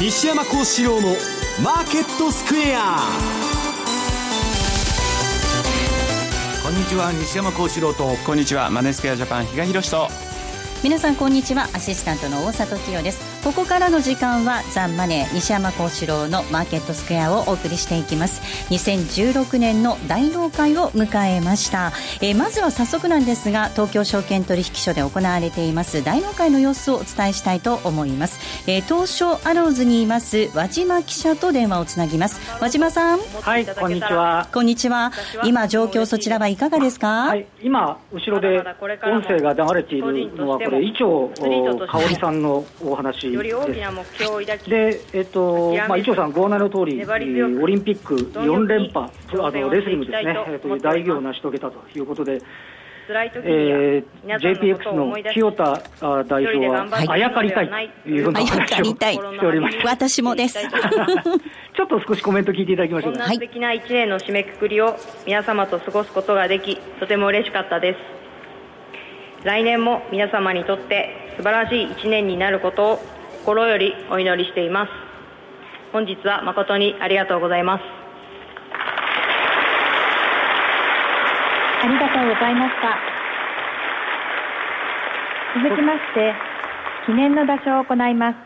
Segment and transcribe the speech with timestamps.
[0.00, 1.08] 西山幸四郎の
[1.60, 2.98] マーケットスクエア。
[6.62, 8.14] こんにちは西山幸四郎と。
[8.24, 10.06] こんにちはマネースクエアジャパン比嘉宏と。
[10.84, 11.68] 皆さんこんにちは。
[11.72, 18.42] アシスタントの大里清ですここからの時間はザンマネー西山幸四郎のマーケットスクエアをお送りしていきます。
[18.68, 28.38] 2016年の大納会を迎えました、えー、まずは早速なんですが東京証券取引所で行われています大納会の様子をお伝えしたいと思います、
[28.70, 32.40] えー、東証アローズにいます和島記者と電話をつなぎます。
[32.60, 33.18] 和島さん。
[33.18, 34.46] はいこんにちは。
[34.52, 35.10] こんにちは。
[35.44, 37.28] 今状況そちらはいかがですか？
[37.28, 52.40] はい今後ろで音声が流れているのはこれ伊調香織さんのお話より大きな目標を抱きで、えっとまあ、伊調さん、ご案内の通り、オリンピック4連覇、あのレスリングですね、えっと、大偉業を成し遂げたということで。
[53.10, 55.82] えー、JPX の清田
[56.28, 59.78] 代表は、あやかりたいというふうな話をしております。
[59.82, 60.58] 私もです。
[61.74, 67.98] ちょっと少しコメント聞いていただきましょうこんな素敵な1年の締めくくりを皆様と過ごすことができ、とても嬉しかったです。
[69.44, 73.00] 来年も皆様にとって素晴らしい1年になることを
[73.40, 74.90] 心よりお祈りしています。
[75.92, 77.82] 本日は誠にありがとうございます。
[81.80, 82.98] ありがとうございました。
[85.62, 86.34] 続きまして
[87.06, 88.36] 記念の打賞を行います。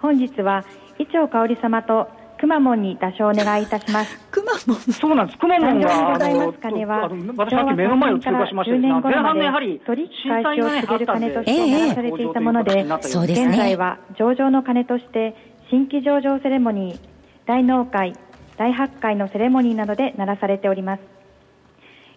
[0.00, 0.64] 本日は
[0.98, 2.08] 伊調香織様と
[2.40, 4.27] くまモンに打賞お願いいたします。
[4.66, 5.38] モンそうなんです。
[5.38, 13.48] くまモンは、あの、金は私さっき目の前を通過しましたけど、前半のやはり、取引開始を告げる金として鳴らされていたもので、そうですね。
[13.48, 15.34] 現在は上場の金として、
[15.70, 16.98] 新規上場セレモニー、
[17.46, 18.14] 大納会、
[18.56, 21.00] 大発会のセレモニーなどで鳴らされております。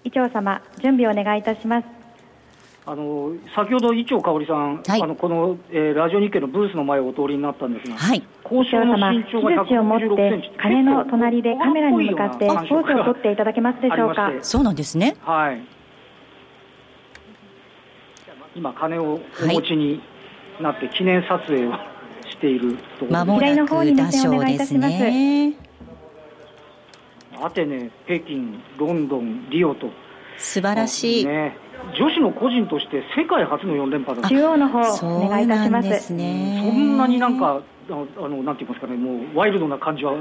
[0.03, 2.00] 伊調様、準備をお願いいたします。
[2.83, 14.31] あの先ほど伊調香織さん、はい、あのこの、えー、ラジオ日経のブースの前をお通りになったんですが、はい、交渉の身長が166センチ、金の隣でカメラに向かってポーズを取っていただけますでしょうか？
[14.41, 15.15] そうなんですね。
[15.21, 15.61] はい。
[18.55, 20.01] 今金をお持ちに
[20.59, 21.73] なって記念撮影を
[22.29, 23.55] しているところです。
[23.57, 24.95] の方に目線お願いいたします。
[27.43, 29.89] アテネ、北京、ロンドン、リオと
[30.41, 31.25] 素晴らしい。
[31.25, 31.55] ね
[31.97, 36.13] 女子の個人として世界初の4連覇だ中央の方お願いいたします。
[36.13, 37.93] ね、そんなになんかあ
[38.29, 40.13] のなんて言いますかね、もうワイルドな感じは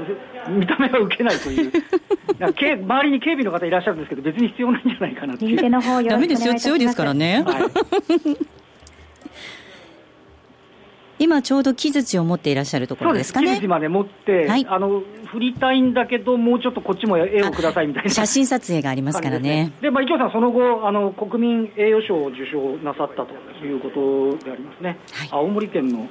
[0.49, 1.71] 見た目は受けないという。
[2.55, 5.51] け周りに警備の方いらっしゃるんですけど別に必要ないんじゃないかなっていう。
[5.51, 6.63] 右手の方よろしくお願いいたします。
[6.63, 7.43] 強いですからね。
[7.45, 8.60] はい
[11.21, 13.49] 今ちょうど木槌を持っていらっしゃるところですかね。
[13.49, 19.71] 木槌まで持って、はい、あの振りたいんだけど、もうちょっとこっちも絵をくださいみたいな写真撮影がありますからね。
[19.81, 23.33] で、ね、まあ、伊藤さん、その後あの、国民栄誉賞を受賞なさったと
[23.63, 24.97] いうことでありますね。
[25.13, 26.09] はい、青森県の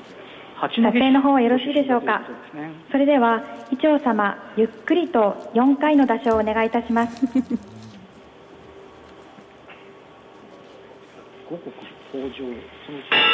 [0.55, 2.23] 八戸の方はよろしいでしょうか。
[2.53, 7.27] そね、それでは、伊調様、ゆっくりと4回の打賞をお願いいたします。
[11.51, 11.75] 五国
[12.15, 13.30] 豊穣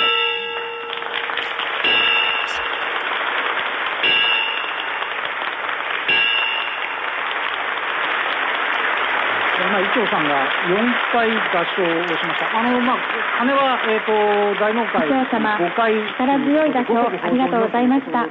[9.76, 10.80] そのまあ、伊調さんが4
[11.12, 12.48] 回打賞をしました。
[12.58, 12.96] あの、まあ、
[13.38, 14.12] 金は、えっ、ー、と、
[14.58, 15.92] 大納会5回。
[15.92, 18.26] 力強い打賞、ありがとうございました。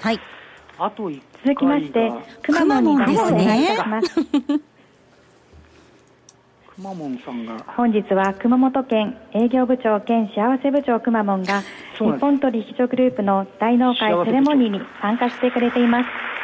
[0.00, 0.20] はい。
[0.78, 3.76] あと1続きまして、くまモンですね。
[6.76, 7.56] くまモンさんが。
[7.76, 11.62] 本日は熊本県営業部長兼幸せ部長くまモンが、
[11.98, 16.35] 日本取引所グループの大納会セレモニーに参加してくれています。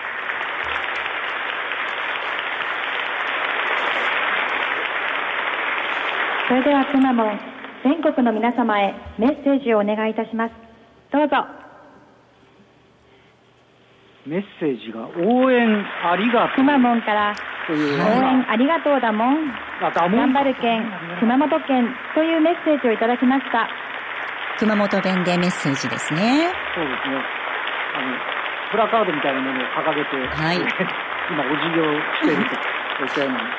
[6.53, 7.41] それではくまモン
[7.83, 10.53] 全国の皆様へメッセージをお願いいたします。
[11.11, 11.49] どうぞ。
[14.29, 15.65] メッセージが応援
[16.05, 16.61] ありがとう。
[16.61, 17.33] くまモンから。
[17.71, 19.49] 応援ありがとうだもん。
[19.81, 20.85] 頑張る県
[21.21, 23.67] 熊本県というメッセージをいただきました。
[24.59, 26.53] 熊本弁でメッセージですね。
[26.77, 27.17] そうですね。
[27.97, 28.13] あの
[28.73, 30.57] プラカードみたいなものを掲げて、はい、
[31.33, 31.85] 今お辞儀を
[32.21, 32.82] していると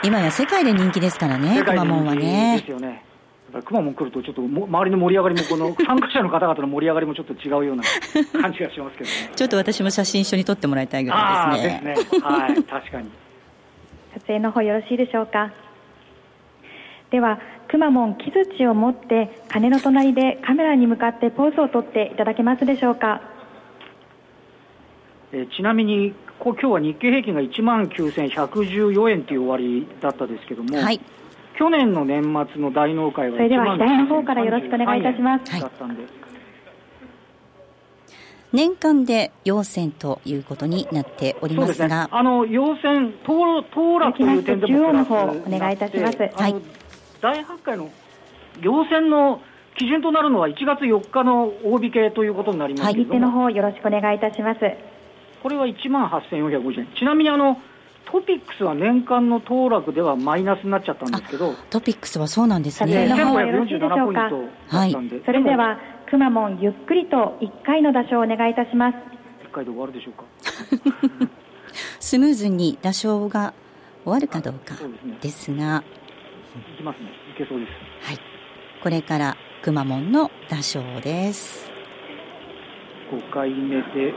[0.03, 2.57] 今や世界で人気ですからね、くまモンはね。
[2.59, 3.03] ですよね。
[3.65, 7.83] くまモン来ると、ちょっと周りの盛り上がりも、この 参加者の方々の盛り上がりもちょっと違うような
[8.41, 11.93] 感じがしますけど、ね、ちょっと私も写真一緒に撮ってもらいたいぐらいですね。
[11.95, 12.19] ですね。
[12.21, 13.09] はい、確かに。
[14.15, 15.51] 撮影の方よろしいでしょうか？
[17.11, 23.21] では、くまモン木槌を持って、鐘の隣でカメラに向かってポーズをとっていただけますでしょうか？
[25.31, 26.13] えちなみに
[26.51, 30.99] 今日は日経平均が1万9114円という終わりだったですけども、はい、
[31.57, 35.59] 去年の年末の大納会はそれでは左の方からよろしくお願いいたします。
[35.59, 36.03] だったんで、
[38.51, 45.77] 年間で陽線ということになっておりますが、ね、あの陽線、騰落という点でも中央の方お願いい。
[45.77, 46.17] たします。
[46.17, 46.55] はい、
[47.21, 47.89] 第8回の
[48.61, 49.41] 陽線の
[49.75, 54.92] 基準となるのは1月4日の大引けということになりますけども、はい、の方よろしくお願いいたします。
[55.43, 56.87] これは1万8450円。
[56.97, 57.57] ちなみにあの
[58.11, 63.07] トピックスは年間の騰落ではマイナスになっちゃったんですけど、トピックスはそうなんですね。
[63.13, 64.91] 1547ポイントはい、
[65.25, 65.77] それでは、
[66.09, 68.95] くまモン、ゆっくりと1回の打賞をお願いいたします。
[69.47, 70.23] 1回で終わるでしょうか？
[71.99, 73.53] スムーズに打賞が
[74.03, 74.75] 終わるかどうか
[75.21, 75.83] ですが、
[76.75, 77.69] いきますね、いけそうです。
[78.07, 78.19] はい、
[78.83, 81.71] これからくまモンの打賞です。
[83.11, 84.13] 5回目で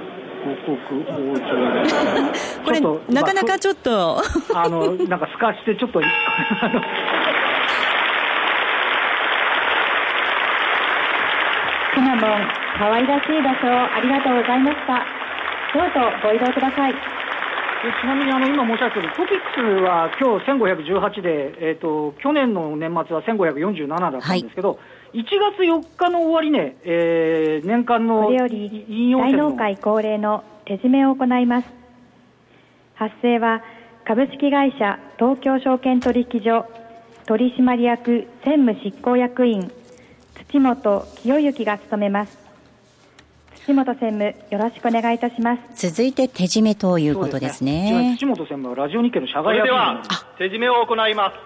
[2.65, 2.81] これ
[3.15, 4.23] なかなかちょっと
[4.55, 6.05] あのなんか透かしてちょっとく
[12.01, 12.19] まモン
[12.79, 15.05] 可愛らしい場所ありがとうございました。
[15.73, 16.93] どうぞご移動ください。
[16.93, 16.97] ち
[18.07, 24.79] なみにあの今申し上げたように、トピックスは今日1518で、えーと、去年の年末は1547だったんですけど、はい、
[25.13, 31.69] 1月4日の終値、えー、年間の引用大納会恒例の手締めを行います。
[32.95, 33.63] 発生は
[34.05, 36.67] 株式会社東京証券取引所
[37.27, 39.71] 取締役専務執行役員
[40.51, 42.39] 土本清之が務めます。
[43.67, 45.89] 土本専務、よろしくお願いいたします。
[45.89, 47.89] 続いて手締めということですね。
[47.89, 50.03] すね土本専務はラジオ日経の社外役員では
[50.39, 51.37] 手締めを行います。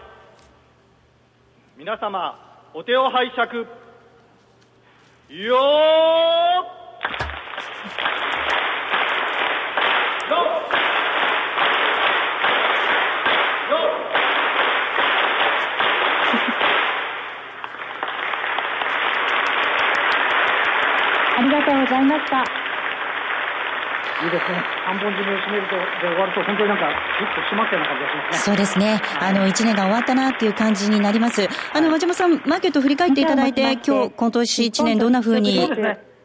[1.78, 3.58] 皆様、お手を拝借。
[3.58, 5.60] よー
[21.36, 22.59] ありがとうございました。
[24.22, 24.62] いいですね。
[24.86, 26.86] 三本締めを締めると、で終わると、本当になんか、
[27.18, 28.38] ぐっと締まったような感じがしますね。
[28.38, 29.00] そうですね。
[29.20, 31.48] あの、一年が終わったなっていう感じになります。
[31.72, 35.70] あの、和島さん、マーケット振り返っていただいて、今日、今年一年どんなふうに。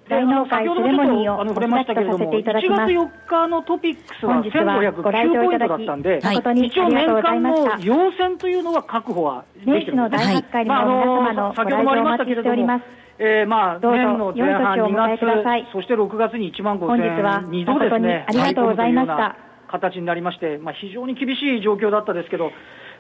[0.08, 2.92] 大納会セレモニーをお伝えさせていただきます。
[2.92, 9.92] 1月4日のトピックスは1509ポイントだったんで、誠に一応年間の要線というのは確保はできてるんです。
[9.92, 13.05] 年始の大発会にも皆様のご来場お待ちしております。
[13.18, 19.36] えー、まあ、年の前半2月、そして6月に1万5000円、2度ですね、ありがとうございました。
[19.68, 22.52] 形になりまして、まあ、非常に厳しい状況だったですけど、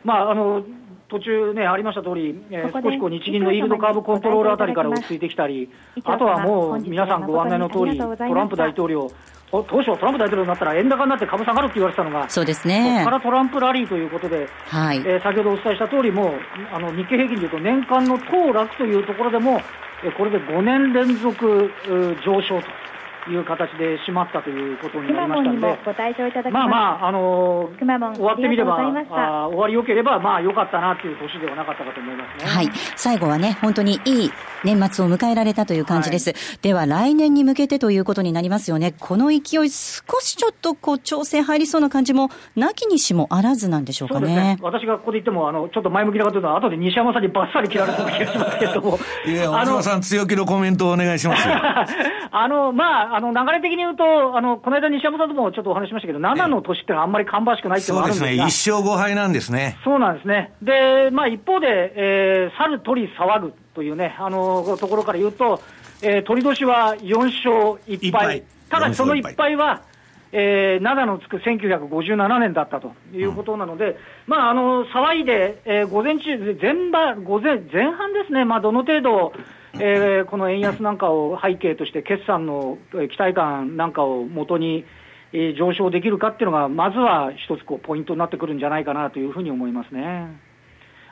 [0.03, 0.63] まあ、あの
[1.09, 5.69] 途中ね、ありました通り、えー、少しこう日銀のイールドカーブコントロールあたりから落ち着いてきたり、
[6.03, 9.07] あとはもう皆さんご案内の通り、トランプ大統領、
[9.51, 13.03] 当初、トランプ大統領になったら円高になって株下がるって言われてたのが、そうですね。
[13.03, 16.31] そこからトランプラリーということで、はい、えー、先ほどお伝えした通り、もう
[16.73, 19.61] あの日経平均でいうと年間の騰落というところでも、
[20.17, 21.71] これで5年連続
[22.25, 22.67] 上昇と。
[23.31, 32.49] いう形で閉まったということになりましたので、まあまあ、あのー、終わってみれば、あ終わりよければ、まあよかったなっていう年ではなかったかと思いますね。
[32.49, 32.69] はい。
[32.95, 34.31] 最後はね、本当にいい
[34.63, 36.31] 年末を迎えられたという感じです。
[36.31, 38.93] はい、では、来年に向けてということになりますよね。
[38.99, 39.69] この勢い、少
[40.19, 44.35] しちょっとこう、調整入りそうな感じも、なきにしもあらずなんでしょうかね。
[44.35, 48.99] ね私がここで言っても、あの、ちょっと前向きなこというのは、後で西山さんにばっさり切られそうな気がしますけれども。
[49.25, 51.47] いや、大島さん、強気のコメントをお願いします
[52.31, 59.77] あの、まあ、あの、流れ的に言うと、あの、この間西山さんともちょっとお話しましたけど、7の年ってのはあんまり芳しくないっていうのがあるんですがそうですね、1勝5敗なんですね。
[59.85, 60.51] そうなんですね。
[60.61, 65.61] で、まあ一方で、えー、猿鳥騒ぐというね、あの、ところから言うと、
[66.01, 68.43] えー、鳥年は4勝1敗。
[68.69, 69.83] ただその1敗は、
[70.31, 73.95] えー、灘のつく1957年だったということなので、うん、
[74.27, 79.31] まあ、あの騒いで、えー、午前中、前場午前前半ですね、まあ、どの程度、
[79.79, 84.85] えー、この円安なんかを背景として、決算の期待感なんかをもとに、
[85.33, 90.39] えー、上昇できるかっていうのが、まずは一つこうポイントになってくるんじゃないかなというふうに思いますね。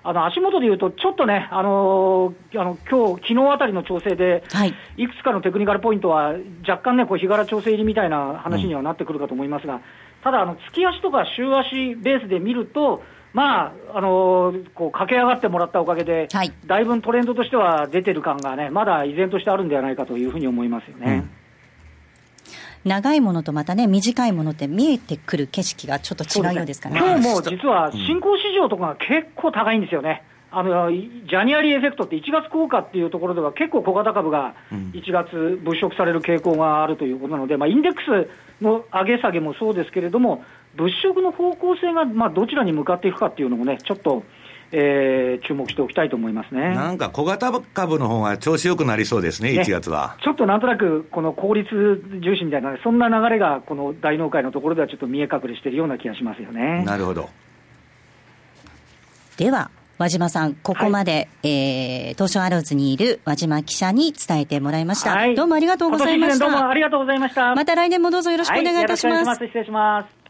[0.05, 6.33] あの足元でいうと、ちょっとね、あのー、あの今日昨日あたりの調整で、はい、いくつかのテクニカルポイントは、
[6.67, 9.81] 若干ね、こう日柄調整入りみたいな話にはなってくるかと思いますが、うん、
[10.21, 13.01] ただ、あの月足とか週足ベースで見ると、
[13.33, 21.25] まあ、あのー、こう駆け上がってもらったおかげで、はい、だいぶトレンドとしては出てる感がね、まだ依然としてあるんではないかというふうに思いますよね。
[22.85, 27.01] うん、長いものとまたね、短いものって見えてくる景色がちょっと違うようですからね。
[27.01, 30.23] 今日も実は新興市場とかが結構高いんですよね。
[30.55, 38.29] あのジャニアリーエフェクトって1月効果っていうところでは結構小型株が1月物色される傾向があるということなので、まあ、インデックス
[38.61, 40.43] の上げ下げもそうですけれども、
[40.75, 44.23] 物色の方向性がまあどちらに向かっていくかっていうのもね、ちょっと、
[44.71, 50.17] えー、注目しておきたいと思いますねなんか小型株の方が調子よくなりそうですね、1月は。
[50.23, 51.69] ちょっとなんとなく、この効率
[52.23, 56.83] 重視みたいな、そんな流れが、この大納会のところではちょっと見え隠れしているような気がしますよね。
[56.85, 57.29] なるほど
[59.37, 65.11] では和島さん、ここまで、はい、えー、東証アローズにいる和島記者に伝えてもらいました。
[65.11, 66.45] はい、どうもありがとうございました。
[66.45, 67.53] どうもありがとうございました。
[67.53, 69.27] また来年もどうぞよろしくお願いいたします。
[69.27, 70.22] はい、失礼します。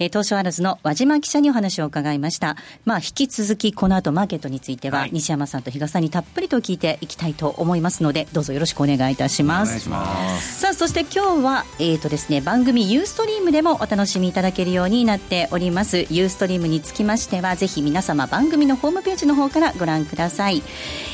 [0.00, 2.56] えー、東証アラズの和島記者にお話を伺いました。
[2.86, 9.68] まあ、引き続きこの後マーケットについては、西山さんと比嘉さんにたっぷりと聞いていきたいと思いますので、どうぞよろしくお願いいたします。
[9.68, 10.60] お願いします。
[10.60, 16.06] さあ、そして今日は、えっ、ー、とですね、番組ユーストリームでもお楽しみいただけるようになっております。
[16.08, 20.62] ユーストリームにつきましては、ぜひ皆様番組のホームページの方からご覧ください。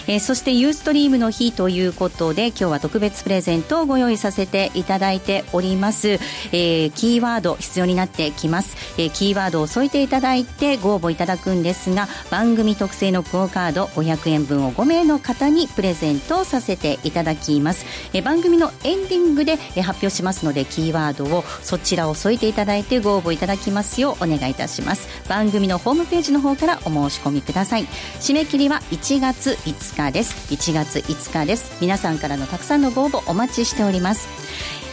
[0.07, 6.21] えー、そしてユーストリームの日ということで、今日は特別プレゼントをご用意させていただいております。
[6.52, 8.75] えー、キーワード必要になってきます。
[8.99, 17.87] えー、キーワードを添えていただいてご応募いただくんですが番組特製のクオカード500円分を5名の方にプレゼントさせていただきます。
[18.12, 25.09] え番組のエンディングでえ発表しますのでキーワードをそちらを添えていただいてご応募いただきますようお願いいたします。
[25.28, 27.87] 番組のホームページの方からお申し込みください。
[28.21, 30.54] 締め切りは1月5日です。
[30.54, 31.76] 1月5日です。
[31.80, 34.28] 皆さんからのたくさんのご応募お待ちしております。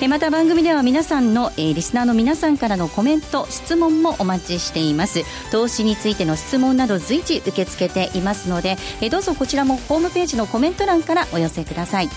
[0.09, 5.23] また番組では皆さんの、えー、リスナーの皆さんからのコメント質問もお待ちしています。
[5.51, 12.09] 投資についての質問など随時受け付けていますので、え、どうぞこちらもホームページのコメント欄からお寄せください。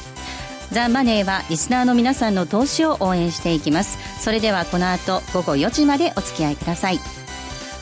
[0.72, 3.98] ザ・マネーはリスナーの皆さんの投資を応援していきます。
[4.20, 6.98] それではこの後午後4時までお付き合いください。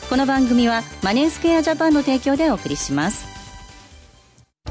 [0.09, 3.34] この番組はマネースクエアジャパンの提供でお送りします。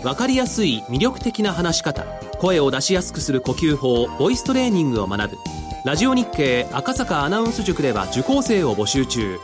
[0.03, 2.05] わかりやすい魅力的な話し方。
[2.39, 5.39] 声を出しやすくする呼吸法ボイストレーニングを学ぶ。
[5.85, 9.39] ラジオ日経赤坂アナウンス塾では受講生を募集中。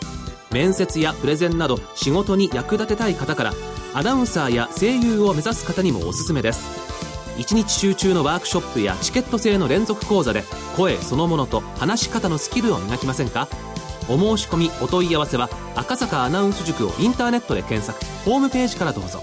[0.50, 3.52] 面接やプレゼンなど仕事に役立てたい方から
[3.94, 6.68] アナウンサーや声優を目指す方にもおすすめです。
[7.38, 10.44] 1日集中のワークショップやチケット制の連続講座で
[10.76, 13.48] 声そのものと話し方のスキルを磨きませんか？
[14.10, 18.04] お申し込みお問い合わせは赤坂アナウンス塾をインターネットで検索。
[18.28, 19.22] ホームページからどうぞ。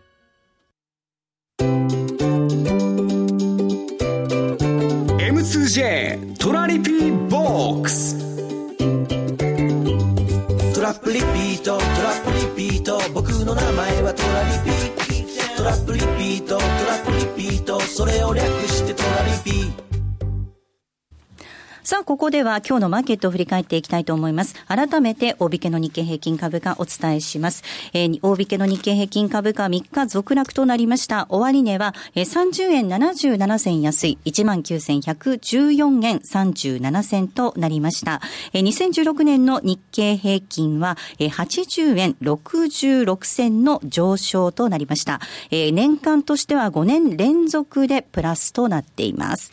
[5.71, 8.17] DJ トラリピーボックス
[10.75, 19.90] トラップリピートトラップリピート僕の名前はトラリピートラップリピートトラップリピートそれを略してトラリピ
[21.91, 24.55] さあ、ここでは今日のマーケットを振り返っていきたいと思います。
[24.65, 27.63] 改めて、大引けの日経平均株価お伝えします。
[27.91, 31.27] えー、大引けの日経平均株価3日続落となりました。
[31.27, 38.21] 終値は、えー、30円77銭安い、19,114円37銭となりました。
[38.53, 45.19] えー、2016年の日経平均は、えー、80円66銭の上昇となりました。
[45.49, 49.51] えー、年間としては5年連続でプラスとなっています。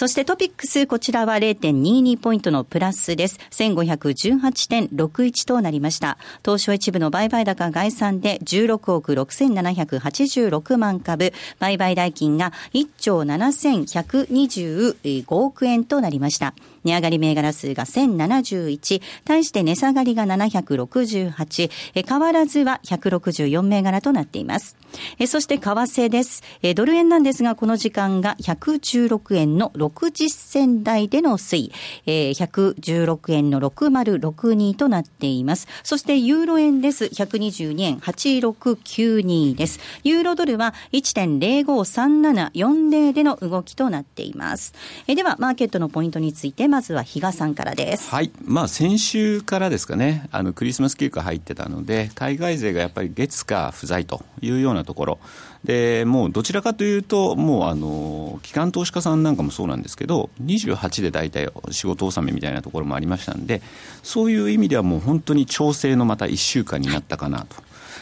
[0.00, 3.38] そしてトピックス、こちらは0.22ポイントのプラスです。
[3.50, 6.16] 1518.61となりました。
[6.42, 16.54] 東証一部の売買高概算で16億6786万株、売買代金が1兆7125億円となりました。
[16.82, 21.70] 値上がり銘柄数が1071、対して値下がりが768、
[22.08, 24.78] 変わらずは164銘柄となっています。
[25.26, 26.42] そして為替です。
[26.74, 31.72] ドル円なんですが、この時間が116円の60銭台での推移、
[32.06, 35.68] 116円の6062となっています。
[35.82, 37.04] そしてユーロ円です。
[37.04, 39.80] 122円8692です。
[40.04, 44.74] ユーロドルは1.053740での動きとなっています。
[45.06, 48.10] では、マーケットのポイントについてまずは比嘉さんからです。
[48.10, 48.30] はい。
[48.44, 55.18] まあ、先週からですかね、あの、クリスマス休暇入ってたので、海外勢がやっぱり月か不在というようなところ。
[55.64, 63.60] で、もうどちらかというと、もうあの、機関投資家さんなんかもそうなんですけど、28で大体仕事納めみたいなところもありましたんで、
[64.02, 67.56] そういう意味ではもう本当に調整のまた1週間になったかなと。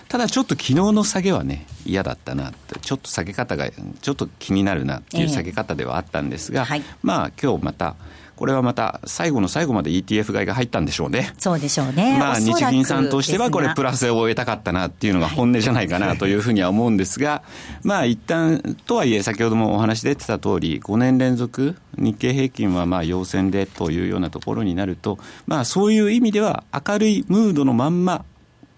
[0.09, 7.97] ただちょっと昨日の下げはね、嫌だったなちょっと下げ方がちょっと気になるなっていう下げ方ではあったんですが、えーはい、まあ今日また、
[8.39, 11.35] これはまた最後の最後まで ETF 買いが入ったんでしょうね。
[11.39, 12.17] そうでしょうね。
[12.21, 17.43] まあ、日銀さんとしてはこれプラスを得たかったなっていうのが本音じゃないかなというふうには思うんですが、
[17.83, 25.19] まあ一旦、とはいえ先ほどもお話出てた通り、5年連続日経平均はまあ陽線でというようなところになると、
[25.49, 28.25] まあそういう意味では明るいムードのまんま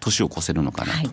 [0.00, 0.98] 年を越せるのかなと。
[1.00, 1.10] はい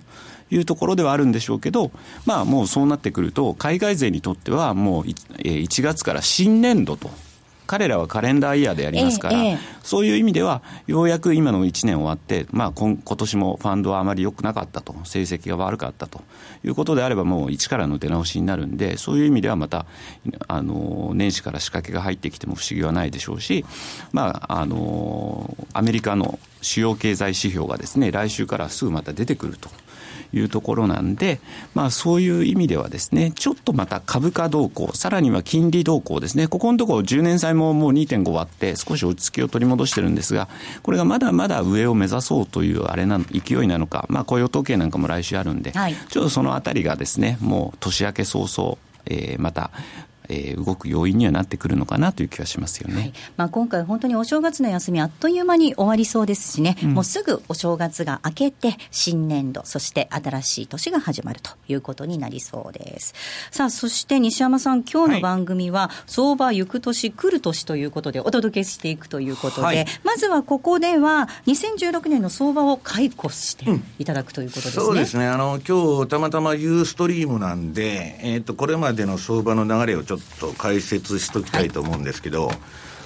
[0.50, 1.92] いうところではあるんでしょうけど、
[2.25, 7.12] まあもうそうなってくると、海外勢にとってはもう1月から新年度と
[7.68, 16.22] 彼らはカレンダーイヤーでやりますから、ええ、そういう意味では、ようやく今の1年終わって、まあ今、今年もファンドはあまり良くなかったと、成績が悪かったと
[16.64, 19.86] いうことであれば、もう一からの出直しになるんで、そういう意味ではまた、
[20.48, 23.66] あの年始から仕掛けが入ってきても不思議はないでしょうし、
[24.14, 29.70] まあ、あのアメリカの主要経済指標がですね、来週からすぐまた出てくると。
[30.34, 31.40] いうところなんで、
[31.74, 40.48] まあ、そういう意味ではですね、ちょっとまた株価動向、さらには金利動向ですね、ここのところ10年債ももう2.5割って少し落ち着きを取り戻してるんですが、
[40.84, 49.72] これがまだまだ上を目指そうというあれな勢いなのか、まあ、雇用統計なんかも来週あるんで、はい、ちょっとそのあたりがですね、もう年明け早々、えー、また
[50.30, 63.14] えー、動く要因にはなってくるのかなという気はしますよね、はい、まあ、今回、本当にお正月の休み、あっという間に終わりそうですしね、うん、もうすぐお正月が明けて、新年度、そして新しい年が始まるということになりそうです。
[63.52, 73.66] さあ、そして西山さん、今日の番組は、相場行く年、来る年ということでお届けしていくということで、はい、まずはここでは、2016年の相場を解雇して
[74.00, 74.86] いただくということですね。
[74.86, 75.28] そうですね。
[75.28, 82.58] あの、今日たまたまユーストリームなんで、えっ、ー、と、これまでの相場の流れをちょっと解説しときたいと思うんですけど、はい、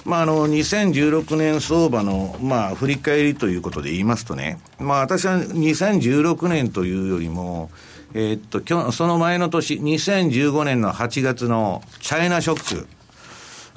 [0.04, 7.70] まあ、あの、2016年相場の、まあ、振り返りということで言いますとね、まあ、私は2016年というよりも、
[8.14, 12.88] えー、っと、今日、その前の年、2015年の8月のチャイナショック、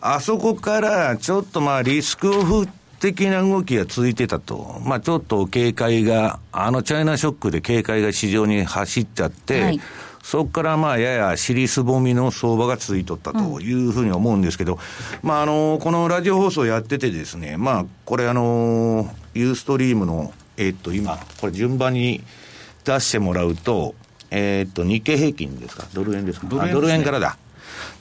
[0.01, 2.68] あそこからちょっとまあリスクオフ
[3.00, 4.80] 的な動きが続いてたと。
[4.86, 9.81] まあちょっと警戒が、あのチャイナショックで警戒が市場に走っちゃって、はい
[10.25, 14.79] そこからまあやや尻すぼみの相場が続いとったというふうに思うんですけど、うん、
[15.22, 22.24] まああの、このラジオ放送やっててですね、まあこれあの、ユーストリームの、えっと今、これ順番に
[22.85, 23.94] 出してもらうと、
[24.31, 25.85] えっと日経平均ですか？
[25.94, 26.48] ドル円ですか？
[26.48, 27.38] ドル円、ね、ドル円からだ。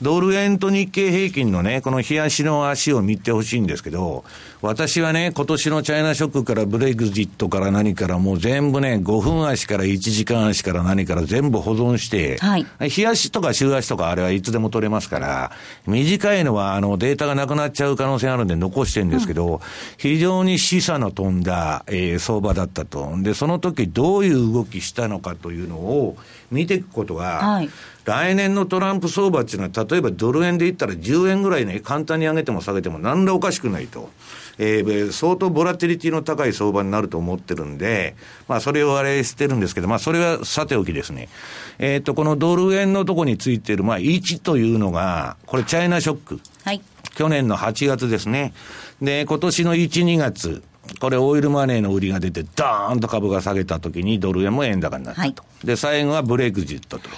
[0.01, 4.25] ドル円と日経平均のね、この冷やしの足を見てほしいんですけど、
[4.65, 15.51] 私はね、今年のチャイナショックからブレグジットから何からもう全部ね、5分足から1時間足から何から全部保存して、はい、冷やしとか週足とかあれはいつでも取れますから、
[15.85, 19.59] 短いのはあのデータがなくなっちゃう可能性あるんで残してるんですけど、うん、
[19.97, 23.13] 非常に示唆の飛んだ、えー、相場だったと。
[23.21, 26.17] で、その時どういう動きしたのかというのを
[26.49, 27.69] 見ていくことが、はい
[28.05, 34.11] 来年のトランプ相場っていうのは、例えばドル円で言ったら10円ぐらいね、簡単に上げても下げても何らおかしくないと。
[34.57, 38.15] えー、相当ボラティリティの高い相場になると思ってるんで、
[38.47, 41.29] まあ、それをあれしてるんですけど、まあ、それはさておきですね。
[41.79, 46.39] えっ、ー、と、このドル円のとこについてる、まあ、1というのが、これ、チャイナショック。
[46.63, 46.81] はい。
[47.15, 48.53] 去年の8月ですね。
[49.01, 50.63] で、今年の1、2月。
[50.99, 55.43] これ、オイルマネーの売りが出て、ダーンと株が下げたときに、ドル円も円高になったと。
[55.43, 57.09] はい、で、最後はブレグジットと。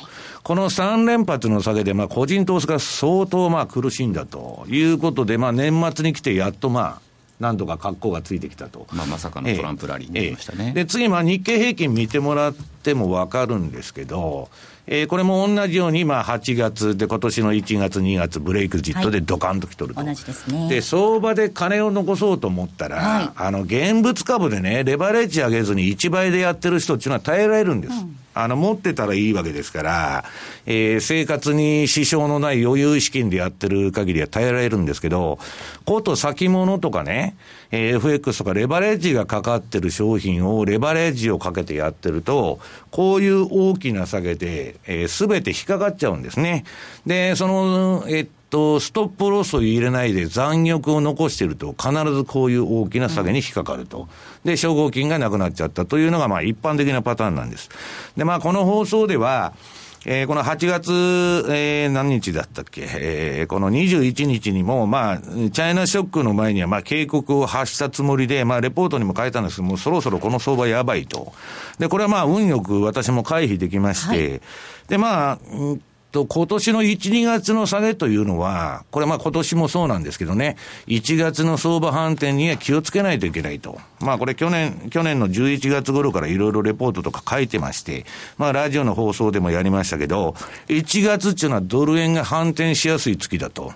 [0.48, 7.07] この3連発の下げで、まあ、個人投資家相当まあ苦しんだということで、まあ、年末に来てやっとまあ、
[7.40, 8.88] 何度か格好がついてきたと。
[8.92, 10.68] まあ、まさかのトランプラリーになりましたね。
[10.68, 12.56] ええで、次、まあ、日経平均見てもらっ
[12.88, 14.48] ても分かるんですけど、
[14.88, 20.70] えー、これも同じように、まあ、8月で、今年の1月、2月、ブレイクジットでドカンときとると、はい、同じですね。
[20.70, 27.94] で、相場で金を残そうと思ったら、はい、あの、現物株でね、レバレッジ上げずに1倍でやってる人っていうのは耐えられるんです。
[27.94, 30.24] うんあの、持ってたらいいわけですから、
[30.68, 35.40] えー、生活に支障のない余裕資金でやってる限りは耐えられるんですけど、
[35.86, 37.36] こと先物とかね、
[37.72, 42.60] えー、FX とかレバレッジがかかってる商品をレバレッジをかけてやってると、
[42.92, 44.76] こういう大きな下げで、
[45.08, 46.64] す、え、べ、て引っかかっちゃうんですね。
[47.06, 54.08] で、その、えっと、ストップロスを入れないで残玉を残してると、必ずこういう大きな下げに引っかかると。
[54.44, 57.70] で、証合金がなくなっちゃったというのが、まあ一般的なパターンなんです。
[58.16, 59.54] で、まあこの放送では、
[60.10, 60.92] えー、この8月、
[61.50, 71.34] えー、何日だったっけ、えー、この21日にも、まあ、チャイナショックの前には、まあ、警告を発したつもりで、まあ、レポートにも書いたんですけども、そろそろこの相場やばいと。
[71.78, 74.42] で、これはまあ、運よく私も回避できまして、はい、
[74.88, 75.40] で、まあ、
[76.18, 83.80] と、今年の1、2月の下げというのは、これまあ今年もそうなんですけどね、1月の相場反転には気をつけないといけないと。
[84.00, 88.06] まあこれ去年、去年の11月頃からいろいろレポートとか書いてまして、
[88.38, 90.36] まあラジオの放送でもやりましたけど、
[90.70, 93.74] 1月っていうのはドル円が反転しやすい月だと。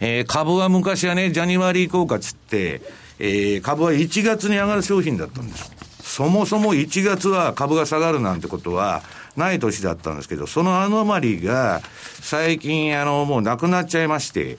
[0.00, 2.82] えー、株は昔はね、ジャニワリー効果つって、
[3.18, 5.72] えー、株は1月に上がる商品だったんです。
[6.08, 9.02] そもそも1月は株が下がるなんてことは
[9.38, 11.80] ない年だったんですけど、そのアノマリが
[12.20, 14.58] 最近、あの、もうなくなっちゃいまして、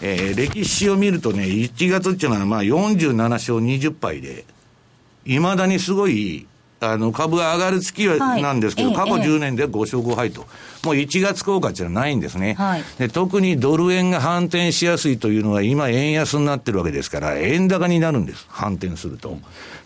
[0.00, 4.44] えー、歴史を見るとね、1月っていうのはまあ47勝20敗で、
[5.26, 6.46] いまだにすごい
[6.92, 10.46] あの、株が上がる月は、なんですけど、過去10年で5勝5敗と。
[10.84, 13.08] もう1月効果じゃないんですね、はい、で。
[13.08, 19.38] 特にドル円が反転しやすいというのは、今、円安になってるわけですから、円高になるんです、反転すると。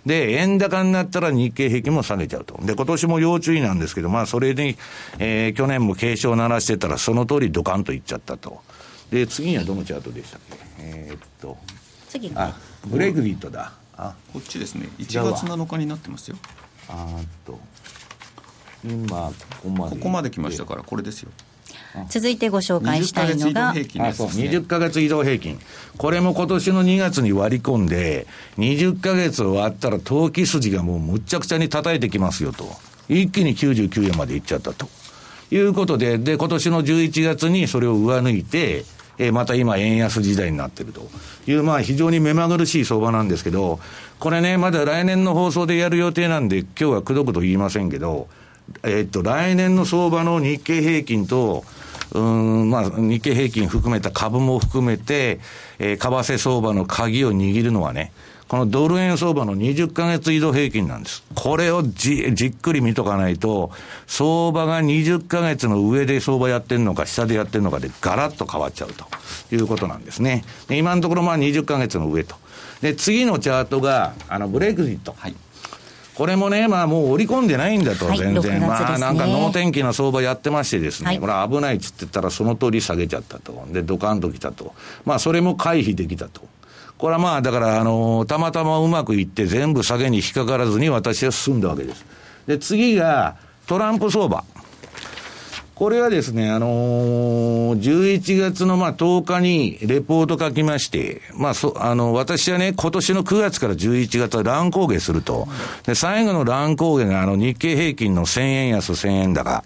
[0.06, 2.58] で、円高になったら日経平均も下げちゃうと。
[2.64, 4.76] で、今年も要注意なんですけど、まあ、それに、
[5.18, 8.60] えー、去年も警鐘を鳴らしてたら、その通りドカンといっちゃったと。
[9.10, 10.56] で、次にはどのチャートでしたっけ？
[10.78, 11.56] えー、っと。
[12.08, 12.56] 次あ、
[12.86, 13.72] ブレグリットだ。
[13.96, 14.88] あ、こっちですね。
[14.98, 16.36] 1月7日になってますよ。
[16.88, 17.58] あと。
[18.84, 19.96] 今ここまで。
[19.96, 21.30] ここまで来ましたからこれですよ。
[22.08, 25.58] 続いてご紹介したいのが20か月移動平均
[25.96, 28.26] これも今年の2月に割り込んで
[28.58, 32.66] 20か月終わったら投機筋がもうむっちゃくちゃに叩いてきますよと。
[33.08, 34.88] 一気に99円までいっちゃったと。
[35.50, 38.84] いうことでで今年の11月にそれを上抜いて
[39.18, 41.08] えー、また今円安時代になっていると。
[41.46, 43.80] いう、まあ非常に目まぐるしい相場なんですけど、
[44.18, 48.28] これね、まだ来年の放送でやる予定なんで、今日はくどくど言いませんけど、
[48.82, 51.64] えー、っと、来年の相場の日経平均と、
[52.12, 55.40] うん、まあ、日経平均含めた株も含めて、
[55.78, 58.12] えー、為替相場の鍵を握るのはね、
[58.48, 61.22] このドル円相場の20ヶ月移動平均なんです。
[61.34, 63.70] これをじじっくり見とかないと、
[64.06, 69.04] 相場が20ヶ月の上で相場やってるのか、下でやってるのかでガラッと変わっちゃうと
[69.54, 70.44] いうことなんですね。
[70.66, 72.36] で今のところまあ20ヶ月の上と。
[72.80, 75.14] で、次のチャートが、あの、ブレグジット。
[75.18, 75.34] はい。
[76.14, 78.52] これもね、まあもう織り込んでないんだと、全然。
[78.52, 83.64] はい、まあなんか能天気な相場やってましてですね、はい、これ危ないっつってたらその通り下げちゃったと。
[83.70, 84.74] で、ドカンときたと。
[85.04, 86.40] まあそれも回避できたと。
[86.98, 92.04] これはまあ、だから、あの、たまたまうまくいって全部下げに引っかからずに私は進んだわけです。
[92.46, 94.42] で、次が、トランプ相場。
[95.78, 105.46] これはですね、あのー、11月のまあ10日にレポート書きまして、まあそ、あの、私はね、今年の9月から11月は乱高下すると。
[105.86, 109.62] で、最後の乱高下があの日経平均の1000円安1000円高。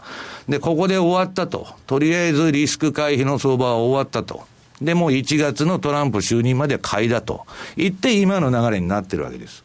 [0.50, 1.66] で、ここで終わったと。
[1.86, 4.51] とりあえずリスク回避の相場は終わったと。
[4.84, 9.64] で、もう1月のトランプ就任までは買いだと言って今の流れになってるわけです。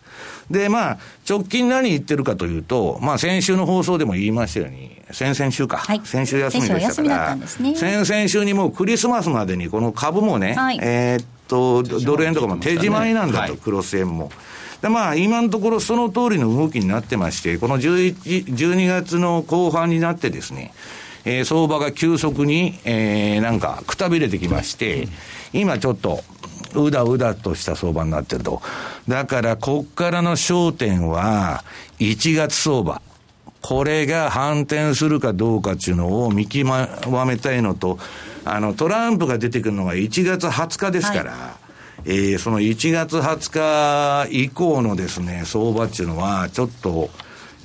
[0.50, 0.98] で、まあ、
[1.30, 5.78] 直近何言ってるかというと、まあ、先週の放送でも言いましたように、先々週か。
[5.78, 14.32] はい、先週休みでしたから、ね、先々週にもうクリスマスまでにこの株もね、はい、えー、っと、ドル円とかも手締まいなんだと、はい、クロス円も。
[14.82, 20.72] でまあ、今のところその通りの動きになってまして、この11 12月の後半になってですね、
[21.28, 25.10] えー、相場が急速に、えー、なんかくたびれてきまして、
[25.52, 26.24] 今ちょっと、
[26.74, 28.62] うだうだとした相場になってると。
[29.10, 31.66] だから、こっからの焦点は、
[32.00, 33.02] 1月相場。
[33.62, 36.66] これが反転するかどうかっていうのを見極
[37.26, 38.00] めたいのと、
[38.46, 41.58] あの、トランプが出てくるのが1月20日ですから、は
[42.06, 47.10] い、えー、その1月20日以降のですね、相場っていうのは、ちょっと、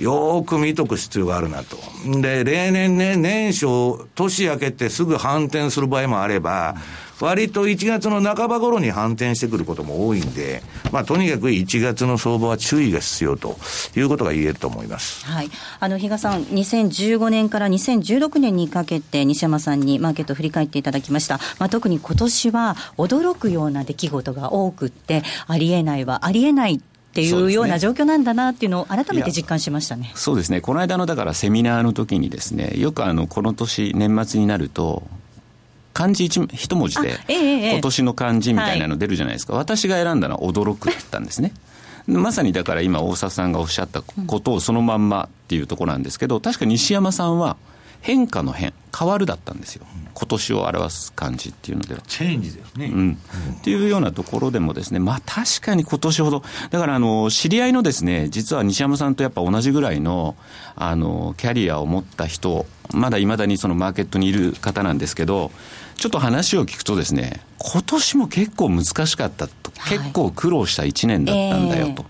[0.02, 1.76] よーく見とく必要があるなと。
[2.20, 6.74] で、例年ね、年初、年明けてすぐ反転する場合もあれば、
[7.20, 10.60] 割と1月の半ば頃に反転してくることも多いんで、
[10.90, 13.56] まあ、とにかく1月の相場は注意が必要と
[13.94, 15.24] いうことが言えると思います。
[15.24, 15.50] はい。
[15.78, 21.38] あの、比嘉さん、2015年から2016年にかけて、西山さんにマーケットを振り返っていただきました。
[21.60, 26.82] まあ、特に今年は驚くような出来事が多くって、ありえないはありえない
[27.12, 30.12] っていうような状況なんだなっていうのを改めて実感しましたね。
[30.14, 35.02] そうですね、この間のだからセミナーの時にですね、よくあのこの年、年末になると、
[35.92, 41.52] 漢字一一文字で、今年の漢字みたいなの出るじゃないですか、私が選んだのは驚くって言ったんですね。
[42.08, 47.58] まさにだから今、大沢さんがおっしゃったことをそのまんまっていうところなんですけど、確か西山さんは、
[48.02, 52.00] 変化の変、変わるだったんですよ、今年を表す感じっていうのでは。
[52.08, 52.86] チェンジですね。
[52.86, 53.18] うん。
[53.58, 60.36] っていうようなところでもですね、まあ確かに今年ほど、だからあの、知り合いのですね、実は西山さんとやっぱ同じぐらいの、
[60.74, 65.52] あの、キャリアを持った人、まだいまだにそのマーケットにいる方なんですけど、
[65.96, 72.02] ちょっと話を聞くとですね、今年も結構難しかったと、はい、結構苦労した1年だったんだよと。
[72.02, 72.06] えー、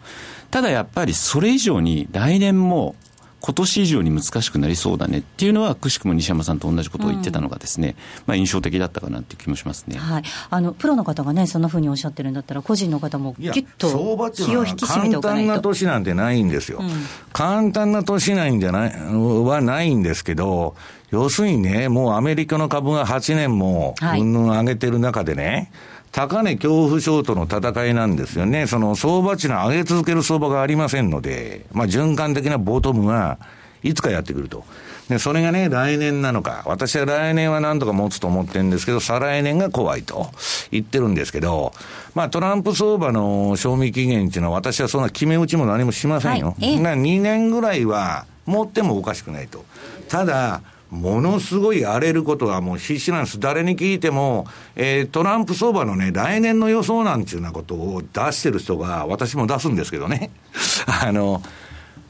[0.50, 2.94] ただやっぱりそれ以上に来年も
[3.42, 7.94] 今年以上に難しくなりそうだねっていうのは、くしくも西山さんと同じことを言ってたのがですね、うん、
[8.26, 13.88] まあ、印象的だったかなっていう気もしますね、はい、あのプロの方がね、そんなふうにおっしゃってるんだったら、個人の方もぎゅっと
[14.32, 15.46] 気を引き締めておかないと。
[15.46, 16.90] 簡単な年なんてないんですよ、うん、
[17.32, 20.76] 簡単な年ないんじゃないはないんですけど、
[21.10, 25.68] 要するにね、もうアメリカの株が8年もうんぬん上げてる中でね、はい
[26.12, 28.66] 高値恐怖症との戦いなんですよね。
[28.66, 33.38] その相場値の上げ続ける相場がありませんので、まあ循環的なボトムが
[33.82, 34.64] いつかやってくると。
[35.08, 36.62] で、それがね、来年なのか。
[36.66, 40.30] 私は来年はなんとか持つと思ってるんですけど、再来年が怖いと
[40.70, 41.72] 言ってるんですけど、
[42.14, 46.54] まあトランプ相場の賞味期限っていうのは私はそんな決め打ちも何もしませんよ。
[46.60, 49.64] はい、2年ぐらいは持ってもおかしくないと。
[50.08, 50.60] ただ、
[50.92, 53.40] ものすごい荒れることはもう必死なんです。
[53.40, 60.30] 誰に聞いても、えー、トランプ相場のね、来年の予想なんていうなことを出してる人が、私も出すんですけどね。
[61.02, 61.42] あの、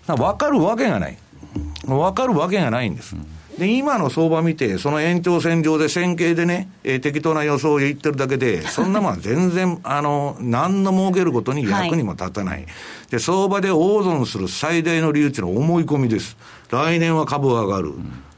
[0.08, 1.16] わかるわけがない。
[1.86, 3.14] わかるわけがないんです。
[3.56, 12.58] で、今の相場見て、その延長線上で線形でね、えー、適当な予想を言ってるだけで、そんなもん全然、 あの、何の儲けることに役にも立たない。
[12.58, 12.66] はい、
[13.10, 16.36] で、相場で大損する最大の理由っていうのは思い込みです。
[16.70, 17.92] 来年は株上がる。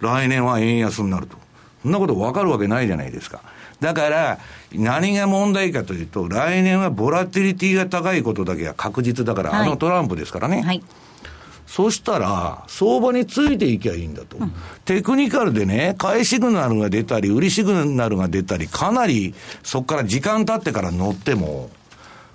[0.04, 1.36] 来年は円安になると。
[1.82, 3.40] そんなこと分かるわけないじゃないですか。
[3.80, 4.38] だから、
[4.72, 10.62] 何が問題かというと、来年はボラティリティが高いことだけが確実だから、はい、あのトランプですからね。
[10.62, 10.82] はい、
[11.66, 14.52] そしたら、相場についていきゃいいんだと、うん、
[14.84, 21.70] テクニカルでね、買いシグナルが出たり、売りシグナルが出たり、かなりそこから時間経ってから乗っても、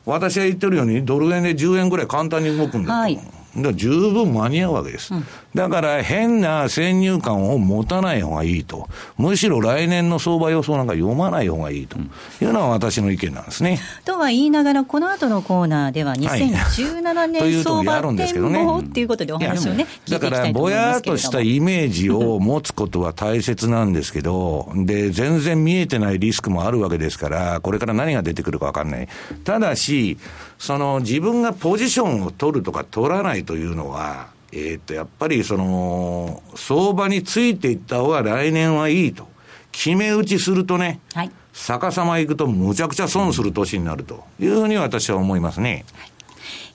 [0.06, 3.00] 私が言ってるように、ドル円で10円ぐらい簡単に動くんだと。
[3.00, 3.20] はい
[3.58, 5.14] だ十分間に合うわけです。
[5.14, 8.88] うん、だから変な先入観を持たない方がいいと。
[9.18, 11.98] むしろ来年の相場予想なんか読まない方がいいと
[12.42, 13.80] いうのは私の意見なんですね。
[14.06, 29.08] とは言いながら、この後のコーナーでは2017年相場展望っていうことでお話をね、だからぼやっとしたイメージを持つことは大切なんですけど、で、全然見えてないリスクもあるわけですから、これから何が出てくるかわかんない。
[29.44, 30.18] ただし、
[30.60, 39.28] その自分がポジションを取るとか取らないというのは、えっ、ー、と、やっぱりその、相場についていった方が来年はいいと。
[39.72, 45.86] 決め打ちするとね、はい、逆さまいくとむちゃくちゃ損する年になるというふうに私は思いますね。
[45.94, 46.12] はい、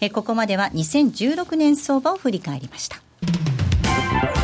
[0.01, 4.44] えここまでは2016年相場を振り返りました。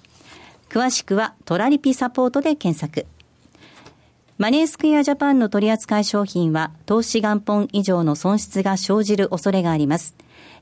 [0.71, 3.05] 詳しくはトラリピサポートで検索。
[4.37, 10.15] マネースクエアジャパンの取扱商品は投資元本以上の損失が生じる恐れがあります。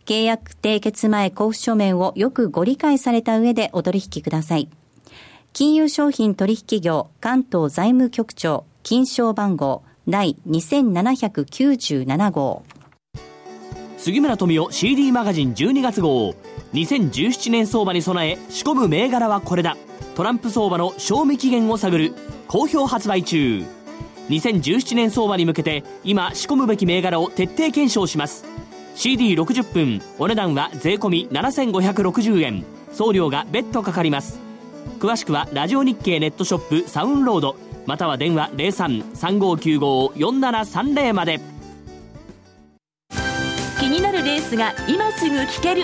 [0.08, 4.68] 契約締結前交付書面をよくご理解された上でお取引ください。
[5.54, 12.64] 金融商品取引業関東財務局長金賞番号第2797号
[13.98, 16.34] 杉村富夫 CD マガジン12月号
[16.74, 19.78] 2017年相場に備え仕込む銘柄はこれだ
[20.20, 22.14] トランプ相場の賞味期限を探る。
[22.50, 23.64] 好評発売中。
[24.28, 28.44] 2017年相場に向けて今仕込むべき銘柄を徹底検証します。
[28.98, 32.66] CD60 分お値段は税込7560円。
[32.92, 34.42] 送料が別途かかります。
[35.00, 37.56] 詳しくはラジオ日経ネットショップサウンロード。
[37.86, 41.40] または電話0335954730まで。
[43.80, 45.84] 気になるレースが今すぐ聞ける。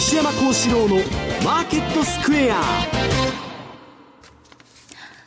[0.00, 0.96] 西山幸四郎の
[1.44, 2.62] マーケットスクエア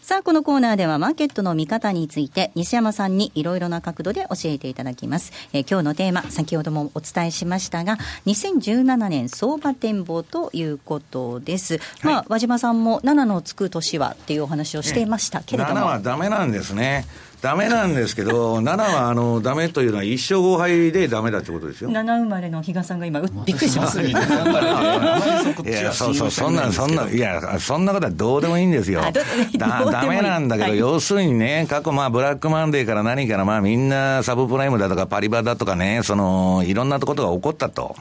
[0.02, 5.32] さあ、このコーナーではマーケットの見方について西山さんにいろいろな角度で教えていただきます。
[5.54, 11.78] えー、今日のテーマ、先ほどもお伝えしましたが、2017年相場展望ということです。
[12.02, 15.82] はい、まあ、和島さんも7のつく年はっていうお話をしていましたけれども。
[15.82, 17.06] 7はダメなんですね。
[17.44, 21.90] ダメなんですけど、7はあのダメというのは一勝5敗でダメだってことですよ。
[21.90, 24.00] 7生まれの比嘉さんが今、びっくりします。
[24.08, 29.02] いや、そうそう、そんな、そんな、いや、そんなことはどうでもいいんですよ。
[29.02, 37.98] だダメなんだけど、はい、要するにね、過去、まあ、ブラックマンデーから何から、まあ、みんなサブプライムだとかパリバだとかね、その、いろんなことが起こったと。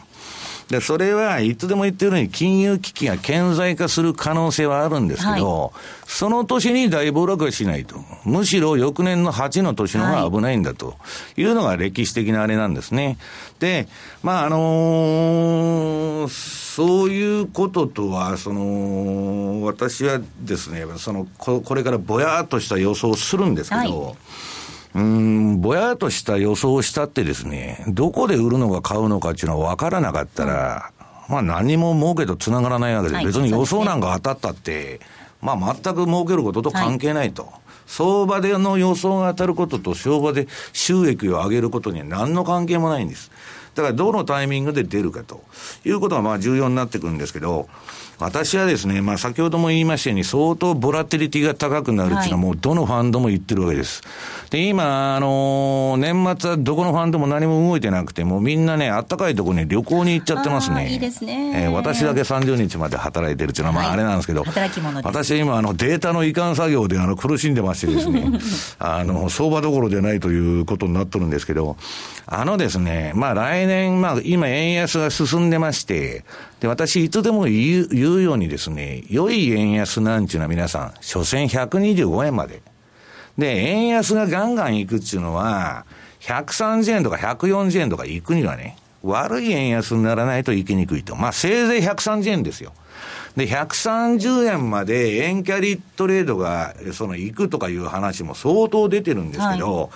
[0.72, 5.70] で、それはいつでも言ってるように金融危機が顕在化する可能性はあるんですけど、はい、
[6.06, 7.96] その年に大暴落はしないと。
[8.24, 10.94] むしろ翌年の8の年の方が危ないんだと
[11.36, 13.18] いうのが歴史的なあれなんですね。
[13.60, 13.86] で、
[14.22, 24.14] まあ、あのー、そういうこととは、その、私はですね、その、これからぼやっとした予想をするんですけど、はい
[24.94, 30.92] うん、ぼやっとした予想をしたってですね、どこで売るのか買うのかっていうのは分からなかったら、
[31.28, 35.00] まあ何も儲けとつながらないわけで、別に予想なんか当たったって、
[35.40, 37.50] まあ全く儲けることと関係ないと。
[37.86, 43.30] 相場での予想が当たることと相場で収益を上げることには何の関係もないんです。
[43.74, 45.42] だからどのタイミングで出るかと
[45.84, 47.68] いうことがまあ重要になってくるんですけど、
[48.22, 54.02] 私はですね、まあ先ほども言いましたように相当ボラティリティが高くなるっていうのはもうどのファンドも言ってるわけです。
[54.50, 60.92] で、今、あのー、年末はどこのファンドも何も動いてなくて、もうみんなね、あったかいところに旅行に行っちゃってますね。
[60.92, 61.64] いいですね。
[61.64, 68.30] えー、私だけ30日まで働いてるっていうのは、まああれなんですけど、働き者私は今、あの、データの移管作業であの苦しんでましてですね、
[68.78, 71.76] あの、相場どころでないということになってるんですけど、
[72.34, 76.24] あのですね、まあ来年、まあ今円安が進んでまして、
[76.60, 82.62] で、私いつでも言う言うようにですね、良い円安なんちゅうのは皆さん、所詮125円まで。
[83.36, 85.84] で、円安がガンガンいくっていうのは、
[86.20, 91.14] 130円とか140円とか行くにはね、悪い円安にならないと行きにくいと。
[91.14, 92.72] まあ、せいぜい130円ですよ。
[93.36, 99.88] で、130円まで円キャリートレードが、その、行くとかいう話も相当出てるんですけど、はい、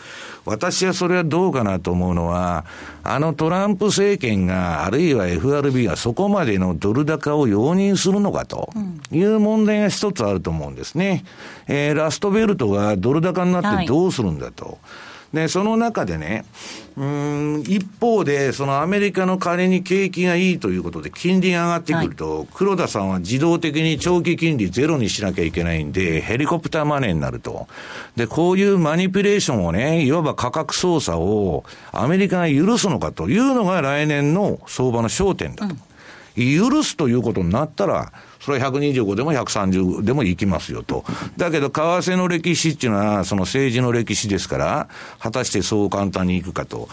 [0.46, 2.64] 私はそれはどうかなと思うのは、
[3.02, 8.70] あのトランプ政権が、あるいは FRB がそこまでのドル高を容認するのかと
[9.12, 11.24] いう問題が一つあると思うんですね。
[11.68, 14.64] えー、ラストベルトがドル高になってどうするんだと。
[14.64, 14.76] はい
[15.36, 16.44] で、その中でね、
[16.96, 27.68] うん、一方で、そのアメリカの金に景気がいいということで、金利が上がってくると、はい、黒田さんは自動的に長期金利ゼロにしなきゃいけないんで、ヘリコプターマネーになると。
[28.16, 35.74] で、こういうマニピュレーションをね、いわば価格操作をアメリカが許すのかというのが来年の相場の焦点だと。
[35.74, 35.80] うん
[36.36, 41.04] 許すということになったら、それは125でも130でもいきますよと。
[41.36, 46.88] だけど、為替の歴史っていうのは、その政治の歴史ですから、果たしてそう簡単にいくかと。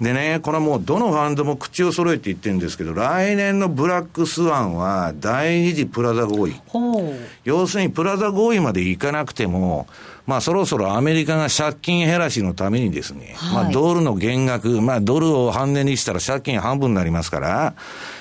[0.00, 6.60] でね、これはもうどのファンドも口を揃えて言ってるんですけど、来年のブラックスワンは第二次プラザ合意。
[7.44, 9.86] 要するにプラザ合意までいかなくても、
[10.28, 17.74] まあそろそろアメリカが借金減らしのためにですね、はい、まあドルの減額、まあドルを半値にしたら借金半分になりますから、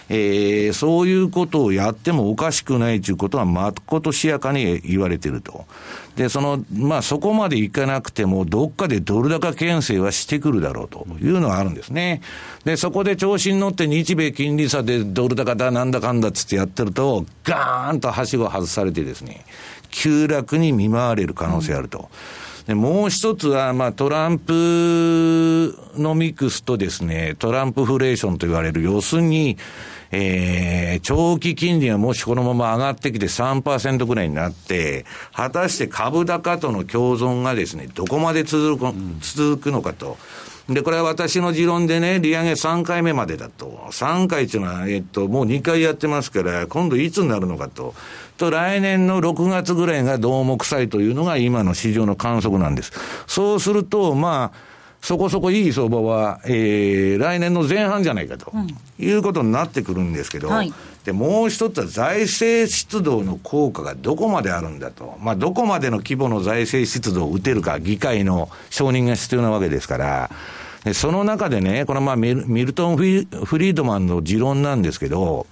[0.08, 5.65] えー、そういうことをやってもおかしくないということはまことしやかに言われていると。
[6.15, 12.22] で、その、まあそこまでいかなくても、どっかでドル高牽制はしてくるだろうというのはあるんですね。
[12.63, 19.46] で、そこで調子に乗って日米金利差でドル高だなんだかんだっつってやってると、ガーンとはしご外されてですね、
[19.97, 22.10] 急落に見舞われる可能性あると。
[22.67, 29.57] でもう一つは、まあ、トランプのミクスとですね、トランプフレーションと言われる、要するに、
[30.12, 40.17] えー、長期金利がもしこのまま上がってきて3%ぐらいになって、果たして株高との共存がですね、どこまで続く続くのかと。
[40.69, 43.88] で、これは私の持論でね、利上げ3回目までだと。
[43.91, 47.95] 3回っていうのは、えっと、もう2回やってますから、今度いつになるのかと。
[48.38, 52.91] と、来年の6月ぐらいがどうも臭いというのが今の市場の観測なんです。
[53.27, 58.67] そうすると、まあ、そこそこいい相場は、えー、来年の前半じゃないかと、うん、
[58.99, 60.73] いうことになってくるんですけど、はい、
[61.08, 65.15] で、もう一つは財政出動の効果がどこまであるんだと。
[65.22, 70.30] まあ、どこまでの規模の財政出動を打てるか、議会の承認が必要なわけですから、
[70.84, 75.48] でその中でね、これまあミルトン・フリードマンの持論なんですけど、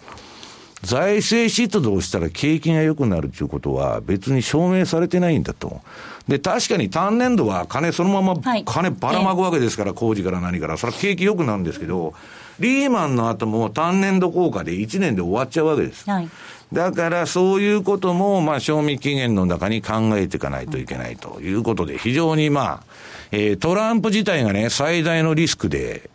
[0.81, 5.79] 財政出動したら景気が良くなるということは別に証明されてないんだと。
[6.27, 10.77] で、確かに単年度は金そのまま、金ばらまくわけですから、工事から何から。
[10.77, 12.13] それは景気良くなるんですけど、
[12.59, 16.09] リーマンの後も単年度効果で1年で終わっちゃうわけです。
[16.09, 16.29] はい、
[16.73, 22.83] だからそういうことも、まあ、賞味期限の中に考えていかないといけないということで、非常にまあ、
[23.31, 26.09] えー、トランプ自体がね、最大のリスクで、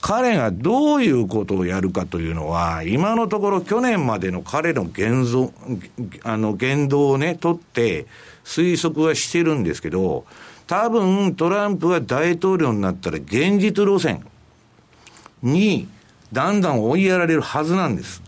[0.00, 5.52] 彼がどういうことをやるかというのは、今のところ去年までの彼の言動、
[6.22, 8.06] あの言動をね、取って
[8.48, 10.24] 推測はしてるんですけど、
[10.66, 14.26] 多分トランプが大統領になったら現実路線
[15.42, 15.86] に
[16.32, 18.22] だんだん追いやられるはずなんです。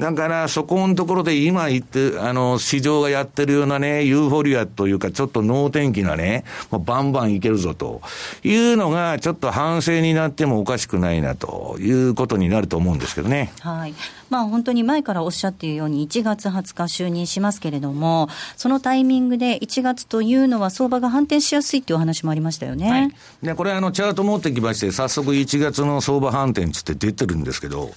[0.00, 8.00] だから、そこのところで今言って、あの、市場がやってるようなね、ユーフォリアというか、ちょっと能天気なね、もうバンバンいけるぞと
[8.42, 13.52] いうのが、ちょっと反省になってもおかしくないなということになると思うんですけどね。
[13.60, 13.94] はい。
[14.30, 22.90] まあ、本当に前からおっしゃっているように、1月20日就任しますけれども、そのタイミングで1月というのは相場が反転しやすいというお話もありましたよね。
[22.90, 27.90] はい、で、これあの、チャート持ってきまして、早速1月の相場反転つって出てるんですけど、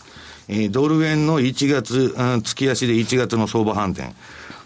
[0.48, 4.14] えー、ドル円の1月、うん、月足で1月の相場反転。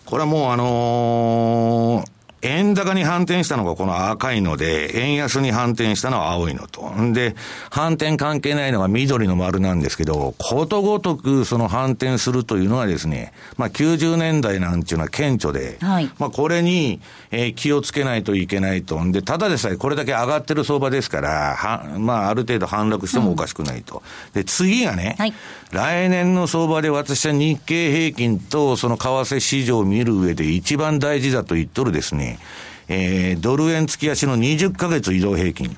[0.06, 6.90] これはもうあのー、円高に反転したのがこの赤いので、円安に反転したのは青いのと。
[6.92, 7.36] んで、
[7.72, 17.02] 反転関係ないのが緑の丸なんですけど、ことごとくその反転するというのはですね、まあ90年代なんていうのは顕著で、はい、まあこれに、
[17.32, 19.04] えー、気をつけないといけないと。
[19.04, 24.04] んで、ただでさえこれだけ上がってる相場ですから、は、まあある程度反落してもおかしくないと。
[24.36, 25.34] うん、で、次がね、はい、
[25.72, 32.40] 来年の相場で私は日経平均とその為替市場を見る上で一番大事だと言っとるですね、
[32.88, 35.76] えー、ドル円月足の20ヶ月移動平均。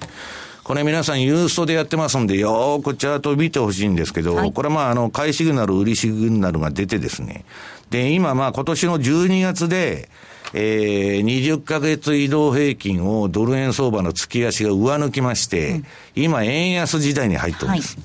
[0.69, 7.43] これ皆さんユーストでやってますんで、よーくチャートを見てほしいんですけど、はい、これまああの、買いシグナル、売りシグナルが出てですね。
[7.89, 10.09] で、今まあ今年の12月で、
[10.53, 15.85] えー、20ヶ月移動平均をドル円相場の月足が上抜きまして、うん、
[16.15, 17.97] 今円安時代に入ってるんです。
[17.97, 18.03] は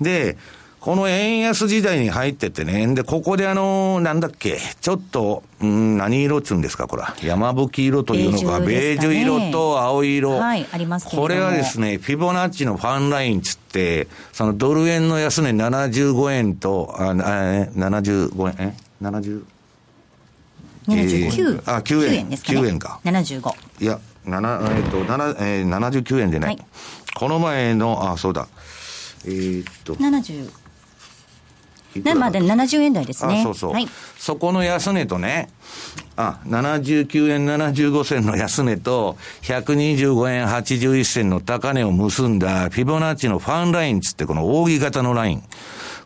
[0.00, 0.36] い、で、
[0.82, 7.04] この円安時代に入っててね、で、ここであの、なんだっけ、ちょっと、うん、何色っつうんですか、これ。
[7.22, 10.32] 山吹色というのか、ベージュ色と青色。
[10.32, 19.44] はい、ありますこれはですね、フィボナッチのファンラインつって、そのドル円の安値75円と、あ、あ75円、え ?70?
[20.88, 22.98] 79, あ9円ですか、ね、9円か。
[23.04, 23.52] 75。
[23.78, 26.58] いや、7、えっ、ー、と、7、えー、79円でね、はい、
[27.14, 28.48] この前の、あ、そうだ。
[29.24, 29.94] えー、っと。
[32.00, 32.14] 70。
[32.18, 33.42] まあ、で70円台ですね。
[33.42, 33.72] そうそう。
[33.72, 33.88] はい、
[34.18, 35.48] そこの安値とね、
[36.16, 45.42] あ、79円75銭の安値と、125円81銭の高値を結んだ、フィボナッチのファンラインつって、この扇形のライン。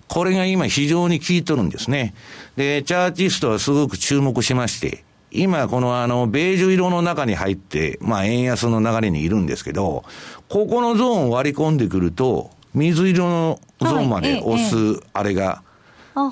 [0.09, 2.15] これが今非常に効いとるんですね。
[2.57, 10.05] で、チャーチストはすごく注目しまして、今このあの、ベージュ色の中に入って、まあ円安の流れにいるんですけど、
[10.49, 15.63] ここのゾーンを割り込んでくると、水色のゾーンまで押す、あれが、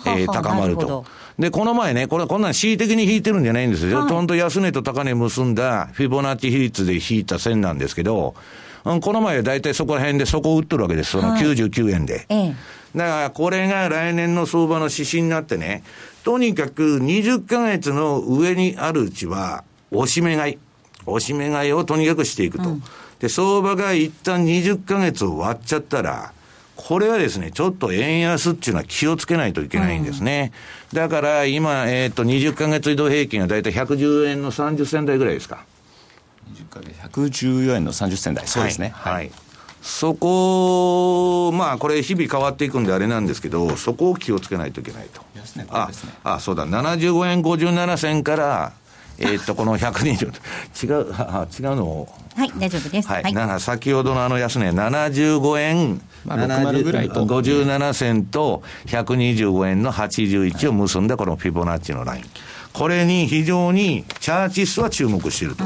[0.06, 1.04] えー、高まると。
[1.38, 4.00] で、この前ね、これこんなん恣意的に引いてるんじゃないんですよ。
[4.00, 8.34] はい、と安値と高値結んだフィボナッチ比率で引いた線なんですけど、
[8.84, 11.12] うん、この前は大体そこら辺でそこを売ってるわけです。
[11.12, 12.26] その99円で。
[12.28, 12.56] はい、
[12.96, 15.82] だからこれが来年の相場の指針になってね、
[16.22, 20.58] とにかく20ヶ月の上にあるうちは、押し目買い。
[21.06, 22.70] 押し目買いをとにかくしていくと。
[22.70, 22.82] うん、
[23.18, 26.32] で、相場が一旦20ヶ月を割っちゃったら、
[26.76, 30.52] これはですね、ちょっと円安っていうのは気をつけないといけないんですね。
[30.92, 35.64] うん、だから今、えっ、ー、と、20ヶ月移動平均はだいたい110円の30銭台ぐらいですか。
[36.52, 38.92] 20ヶ月114円の30銭台、そうですね。
[38.94, 39.30] はい、はい、
[39.82, 45.22] そこ、まあ、これ、日々変わっていくんであれなんですけど、そこを気をつけないといけないと。
[45.56, 45.90] ね、あ、
[46.24, 48.72] あ、そうだ、75円57銭から、
[49.18, 51.06] えっと、この120、違う、
[51.60, 51.84] 違うの？
[51.84, 52.08] を。
[52.36, 53.08] はい、大丈夫です。
[53.08, 53.22] はい。
[53.34, 62.24] はい、先ほどのあの安値、75円、まあ、60ぐらいと57銭と125円の81を結んだこのフィボナッチのライン。
[62.74, 65.64] これに非常にチャーチストは注目していると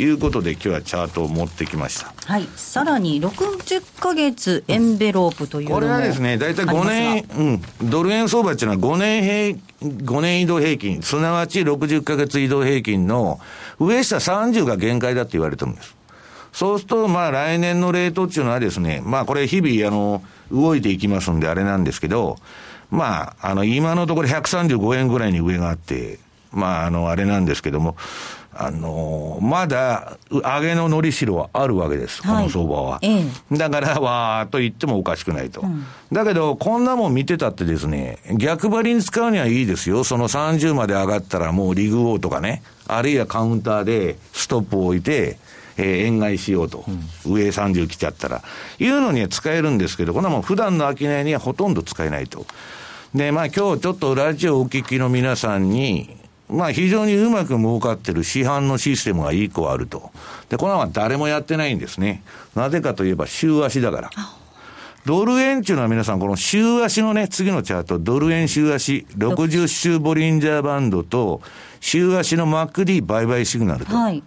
[0.00, 2.14] いうことで、今日はチャートを持ってきました。
[2.24, 2.48] はい。
[2.56, 9.58] さらに60か月エンベロープというこれはですね、大体5年、うん、ドル円相場っていうのは5年平、
[9.90, 13.38] 5年移動平均、すなわち60か月移動平均の
[13.78, 15.94] 上下30が限界だって言われてるんです。
[16.54, 22.38] そうすると、まあ来年のレートっていうのはですね、まあこれ日々、あの、動いていきますんであれなんですけど、
[22.90, 26.18] まあ、あの、今のところ135円ぐらいに上があって、
[26.52, 27.96] まあ、あの、あれなんですけども、
[28.60, 32.98] あのー、まだ、上げののりしろはあるわけです、この相場は。
[33.02, 33.20] え
[33.52, 40.02] え、だから、わーっと言ってもおかしくないと、うん、だけど、こんなもん見てたってですね、逆張りに使うにはいいですよ。
[40.02, 45.38] その30まで上がったらもうリグオーとかね、あるいはカウンターでストップを置いて、
[45.76, 48.42] えー、円買いしようと、うん、上30来ちゃったら、
[48.80, 52.44] いうのには使えるんですけど、こんなもん普段の商いにはほとんど使えないと。
[53.14, 56.17] で、まあ今日ちょっとラジオお聞きの皆さんに、
[56.48, 60.10] まあ非常にうまく儲かってる市販のシステムが一個あると。
[60.48, 62.22] で、これは誰もやってないんですね。
[62.54, 64.10] なぜかといえば週足だから。
[65.04, 71.40] ドル円っていうのは皆さん、この週足のね、次のチャート、ドル円週足、60週ボリンジャーバンドと、
[71.80, 73.96] 週足の MacD 売買シグナルと。
[73.96, 74.22] はい。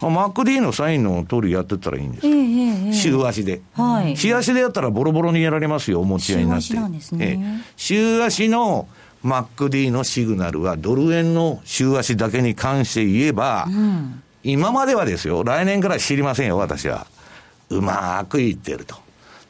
[0.00, 2.26] MacD のサインの通りやってったらいいんです。
[2.26, 3.62] えー、えー、週足で。
[3.74, 4.16] はい。
[4.16, 6.64] 週足でやったらボロボロにやられますよ、お持ち合いになって。
[6.64, 7.26] 週足なんですね。
[7.26, 8.88] えー、週足の
[9.26, 17.06] MacD のシグナルはドル円の週足だけに関して言えば、うん、今まではですよ、来年から知りませんよ、私は。
[17.68, 18.94] うまくいってると。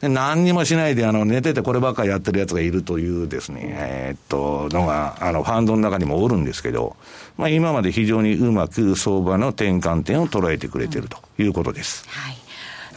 [0.01, 6.95] で何にもしないで、あの、寝ててこればっかりやってるやつがいるというですね、えー、っと、のが、あの、ファンドの中にもおるんですけど、
[7.35, 12.07] まあ今まで非常にうまく相場の転換点を捉えてくれてるということです。
[12.09, 12.36] はい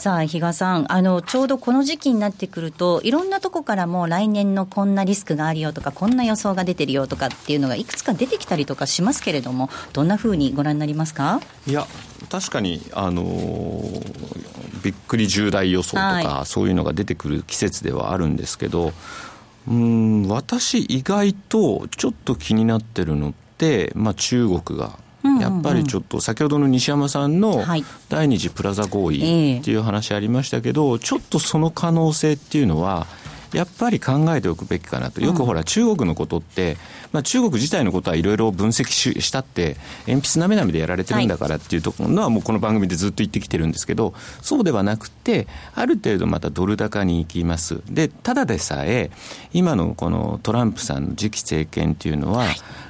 [0.01, 11.43] さあ、比嘉さん、あの、ちょうどこの時期になってくると、いろんなとこからも来年のこんなリスクがあるよとか、こんな予想が出てるよとかっていうのがいくつか出てきたりとかしますけれども、どんなふうにご覧になりますか？
[11.67, 11.87] いや、
[12.31, 18.95] 確かに、あのー、びっくり重大予想とか、はい、そういうのが出てくる季節ではあるんですけど、
[19.69, 24.99] うん私、意外とちょっと気になってるのって、まあ、中国が
[25.41, 27.63] やっぱりちょっと先ほどの西山さんの
[28.09, 33.07] 第二次プラザ合意っていう話ありましたけど、ちょっとその可能性っていうのは、
[33.53, 36.77] やっぱり考えておくべきかなと、よくほら、中国のことって、
[37.13, 47.81] まあ、中国自体のことはいろいろ分析ししたって、鉛筆なめなめでやられてるんだからっていうところは、もうこの番組でずっと言ってきてるんですけど、そうではなくて、ある程度またドル高に行きます。
[47.91, 49.11] で、ただでさえ、
[49.53, 52.47] 今のこのトランプさんの次期政権っていうのは、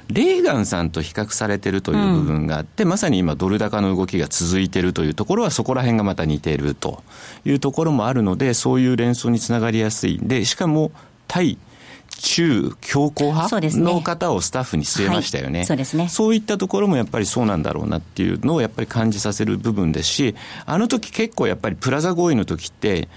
[0.09, 7.01] レーガンさんと比較されてるという部分があって、うん、まさに今、ドル高の動きが続いてるというところは、そこら辺がまた似ていると
[7.45, 10.19] いうところもあるので、そういう連想につながりやすい。
[10.21, 10.91] で、しかも、
[11.27, 11.57] 対
[12.21, 13.49] 中強硬派
[13.79, 23.09] の方をスタッフに据えましたよね、はい、そうですねそういったところもやっぱりそうなんだろうなっていうのをやっぱり感じさせる部分ですし、あの時結構やっぱりプラザ合意の時って、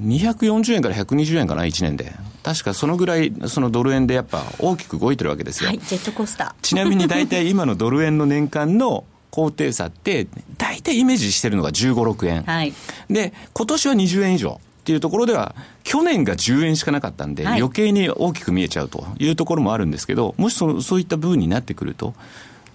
[0.00, 2.12] 240円から120円かな、1年で。
[2.42, 5.68] 確かそのぐらい、そのドル円でやっぱ大きく動いてるわけですよ。
[5.68, 6.62] はい、ジェットコースター。
[6.62, 10.26] ちなみに大体今のドル円の年間の高低差って、
[10.58, 12.42] 大体イメージしてるのが15、6円。
[12.42, 12.72] はい。
[13.08, 14.60] で、今年は20円以上。
[14.82, 15.54] っていうところでは、
[15.84, 22.14] 去年が10円しかなかったんで、余計に大きく見えちゃうというところもあるんですけど、もしそのそういった部分になってくると、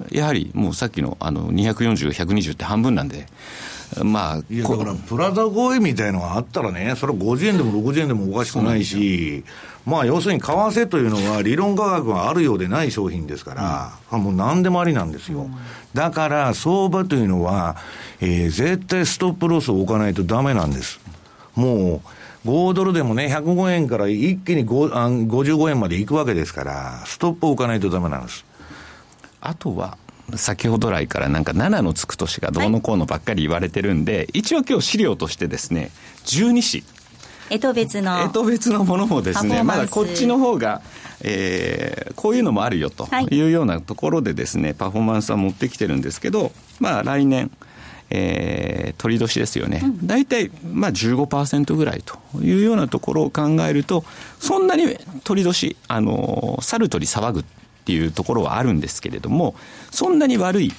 [0.10, 3.28] やはりもうさっきのあの240、120って半分なんで、
[4.04, 9.44] まあ、いやだから、プラザ合意みたいのがあったらね、それは50円でも60円でもおかしくないし、
[9.86, 15.44] まあ、要するに為替というのは、理論価格があるようでない商品ですから、うん、もう何でもありなんですよ。
[15.44, 15.56] うん、
[15.94, 17.78] だから、相場というのは、
[18.20, 21.00] えー、絶対ストップロスを置かないとだめなんです。
[21.58, 22.02] も
[22.46, 28.46] う、5ドルでもね、105円から一気に55円までいくわけですから、ストップを置かないとだめなんです。
[29.42, 29.98] あとは、
[30.36, 35.90] 先ほど来からなんか7のつく年がどうのこうのばっかり言われてるんで、はい、一応今日資料としてですね、
[36.26, 36.98] 12紙。
[37.50, 38.22] えと別の。
[38.22, 40.82] えと別のものもですね、まだこっちの方が、
[41.22, 47.50] えー、こういうのもあるよというようなところでですね、パフォーマンスは持ってきてるんですけど、まあ来年、
[48.10, 54.06] えー、鳥年ですよね、大体、まあ15%ぐらいというようなところを考えると、
[54.40, 57.44] そんなに鳥年、あの、猿鳥騒ぐっ
[57.86, 59.56] ていうところはあるんですけれども、
[59.92, 60.74] そんなに悪い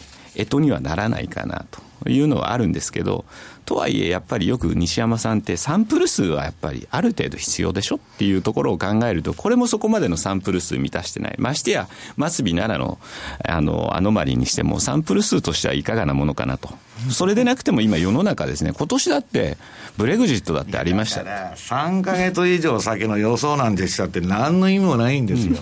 [0.44, 3.24] 干支にはならないかなというのはあるんですけど、
[3.68, 11.34] とはいえ、やっぱりよく西山さんってサンプル数はやっぱりある程度必要でしょっていうところを考えると、これもそこまでのサンプル数満たしてない。
[11.38, 11.86] ましてや、
[12.16, 12.98] 末尾7の、
[13.46, 16.70] あの、アノマリーにしても、サンプル数としてはいかがなものかなと。
[17.10, 19.58] それでなくても今世の中ですね、今年だって、
[19.98, 21.22] ブレグジットだってありました。
[21.22, 25.56] ら、3か月以上先の予想なんてしたって何の意味もないんですよ。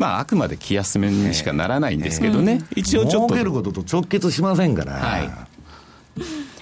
[0.00, 3.34] うんまあ、あくまで気休めにしかならないんですけどね、一応ちょっと。
[3.34, 4.94] 儲けることと直結しませんから。
[4.94, 5.30] はい。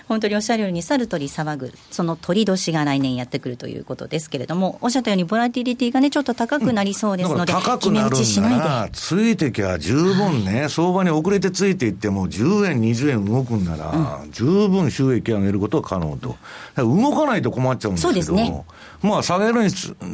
[0.09, 8.59] 本当におっしゃるように、猿鳥騒ぐ、その鳥年が来年やってくるということですけれども、おっしゃったように、ボラティリティがね、ちょっと高くなりそうですので、うん、高くなるんな。
[8.59, 16.37] ら、ついてきゃ十分ね、はい、相場に遅れてついていっても、10円、20円動くんなら、うん、十分収益上げることは可能と。
[16.77, 18.65] 動かないと困っちゃうんですけど、そうですね、
[19.01, 19.71] まあ、下げるに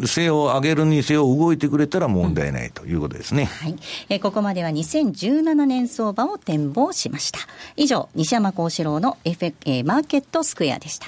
[0.06, 3.46] せよ、上げるにせよ、動いてくれたら問題ないということですね。
[3.46, 3.76] はい。
[4.10, 7.40] えー、ここまでは2017年相場を展望しました。
[7.76, 11.06] 以上、西山幸四郎の F、えー、マーケットスクエアでした。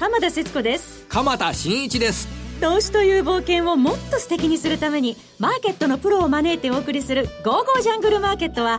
[0.00, 1.04] 浜田節子です。
[1.08, 2.28] 鎌田新一です。
[2.60, 8.78] 投資という冒険をもっと素敵にするために、マーケットのプロを招いてお送りする、ゴーゴージャングルマーケットは、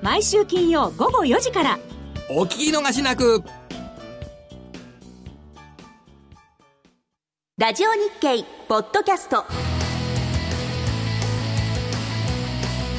[0.00, 1.78] 毎週金曜午後4時から。
[2.30, 3.42] お聞き逃しなく。
[7.58, 9.44] ラジオ日経ポッドキャスト。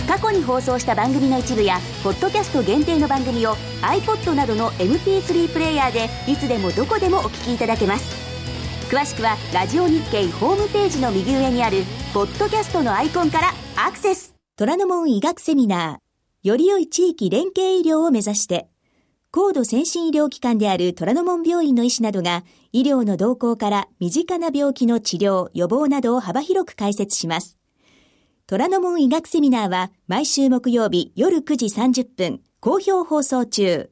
[0.05, 8.14] 過去に放送した番組の一部やポッドキャスト限定の番組を iPod などの MP3 プレイヤーでいつでもどこでもお聞きいただけます。
[8.93, 14.36] 詳しくはラジオ日経ホームページの右上にあるポッドキャストのアイコンからアクセス。
[14.57, 16.47] 虎ノ門医学セミナー。
[16.49, 18.68] より良い地域連携医療を目指して。
[19.32, 27.56] 高度先進医療機関である虎ノ門病院の医師などが医療の動向から身近な病気の治療、予防などを幅広く解説します。
[28.48, 33.92] 虎ノ門医学セミナーは毎週木曜日夜9時30分、好評放送中。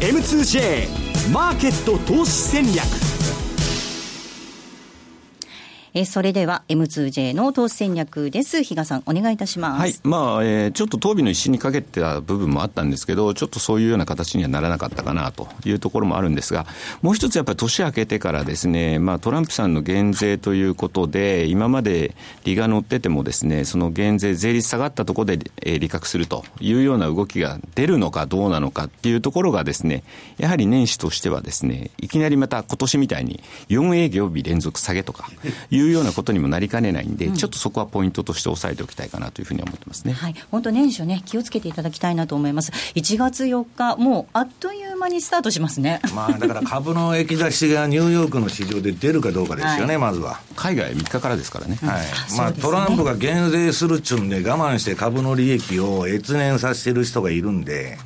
[0.00, 3.01] M2J マーケット投資戦略
[5.94, 8.62] えそれでは M2J の投資戦略です。
[8.62, 9.78] 比嘉さん、お願いいたします。
[9.78, 9.94] はい。
[10.04, 16.66] まあ、えー、ちょっと当備の一心にかけてた部分もあったんですけど、ちょっとそういうような形にはならなかったかなというところもあるんですが、
[17.02, 30.04] もう一つやっぱり年明けてからですね、まあ、トランプさんの減税ということで、今まで利が乗っててもですね、その減税、税率下がったところで、えー、利確するというような動きが出るのかどうなのかっていうところがですね、
[30.38, 35.28] やはり年始としてはですね、いきなりまた今年みたいに4営業日連続下げとか
[35.70, 40.12] いういうようなことにもなりかねないんで、うん、ちょっとそこはポイントとして押さえておきたいかなというふうに思ってますね。
[40.12, 42.72] はい、本当年初ね、気をつけていただきたいなと思います。
[42.94, 46.00] 1月4日、もうあっという間にスタートしますね。
[46.14, 50.40] まあ、だから株の液出しがニューヨークの市場で出るかどうかですよね、はい、まずは。
[50.56, 51.78] 海外3日からですからね。
[51.82, 52.06] はい。
[52.36, 57.98] まあ、トランプが減税するっちゅうんで、我慢して株の利益を越年させてる人がいるんで、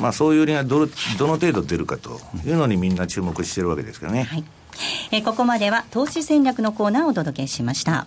[0.00, 4.24] まあ、そういう利がどどの程度出るかというのにみんな注目してるわけですけどね。
[4.24, 4.44] はい
[5.10, 8.06] えー、ここまでは投資戦略のコーナーをお届けしました。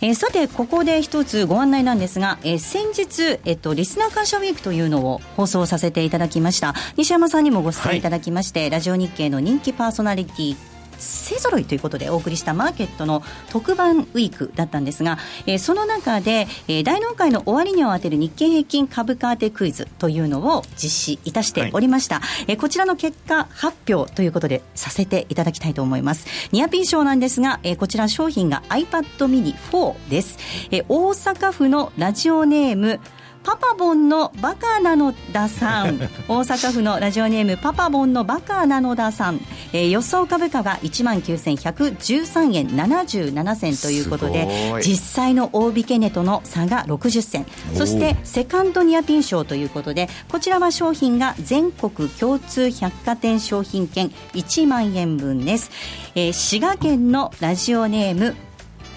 [0.00, 6.74] えー、さて、ここで一つご案内なんですが、えー、先日、えっと、リスナー感謝ウィークというのを放送させていただきました。
[6.96, 10.56] 西山さんにもご出演いただきまして、はい、ラジオ日経の人気パーソナリティ
[11.02, 26.26] 勢ぞろいということでお送りしたマーケットの特番ウィークだったんですが、えー、その中で、えー、大納会の終わりにを当てる日経平均株価当てクイズというのを実施いたしておりました、はい、えー、こちらの結果発表ということでさせていただきたいと思います。
[26.52, 30.38] ニアピン賞なんですが、えー、こちら商品が iPad mini 4です、
[30.70, 33.00] えー、大阪府のラジオネーム
[33.44, 35.98] パパボンのバカなのださん。
[36.28, 39.40] 大阪府のラジオネームパパボンのバカなのださん、
[39.72, 47.46] えー、予想株価が1万9113円77銭ということで実際の大引け値との差が60銭。
[47.74, 55.70] そしてセカンドニアピン賞ということでこちらは商品が全国共通百貨店商品券1万円分です、
[56.14, 58.34] えー、滋賀県のラジオネーム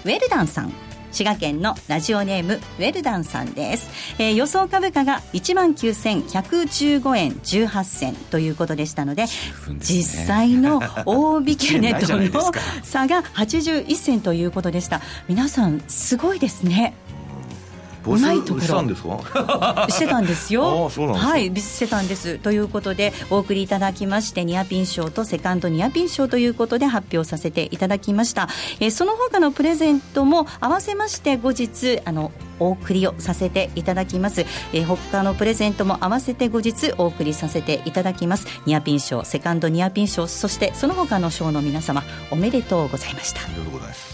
[0.04, 0.72] ウェルダンさん
[1.16, 3.88] 滋賀県のラジオネームウェルダンさんです、
[4.18, 9.28] えー、予想株価が1万9115円18銭ということでしたので、ね、
[9.78, 12.52] 実際の大引け値との
[12.84, 15.00] 差が81銭ということでした。
[15.26, 16.92] 皆さんすごいですね
[18.12, 18.60] うまいところ。
[18.60, 19.86] したんですか？
[19.90, 20.90] してたんですよ。
[21.14, 22.38] はいしてたんです。
[22.38, 28.48] ということでお送りいただきましてニアピン賞とセカンドニアピン賞ということで発表させていただきました、
[28.80, 34.42] えー、その他のプレゼントも合わせまして後日あのお送りをさせていただきます、
[34.72, 38.46] えー、他のプレゼントも合わせて後日お送りさせていただきます。
[38.66, 43.40] ニアピン賞セカンドニアピン賞そしてその他の賞の皆様おめでとうございました。
[43.42, 44.05] ありがとうございます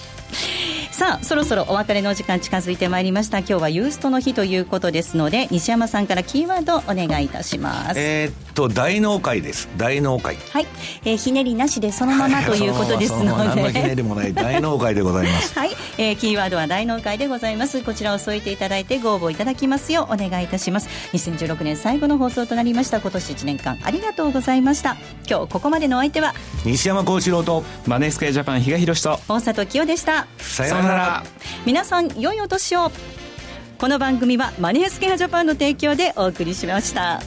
[1.02, 3.38] さあそろそろお別れの時間近づいてまいりました。
[3.38, 7.98] 今日はユーストの日ということですので西山さんからキーワードお願いいたします。
[7.98, 9.68] えー、っと大納会です。
[9.76, 10.36] 大納会。
[10.36, 10.66] はい、
[11.04, 15.58] えー、ひねりなしでそのままということですので、はい、何のひねりもない 大納会でございます。
[15.58, 17.82] はい、えー、キーワードは大納会でございます。
[17.82, 20.88] こちらを添えていただいてご応募いただきますようお願いいたします。
[21.14, 23.00] 2016年最後の放送となりました。
[23.00, 24.96] 今年1年間ありがとうございました。
[25.28, 26.32] 今日ここまでのお相手は
[26.64, 30.28] 西山幸四郎とマネースクエアジャパン比嘉宏と大里清でした。
[30.38, 31.24] さようなら。
[31.66, 32.90] 皆さん良いお年を。
[33.78, 37.20] この番組はマネースケアジャパンの提供でお送りしました。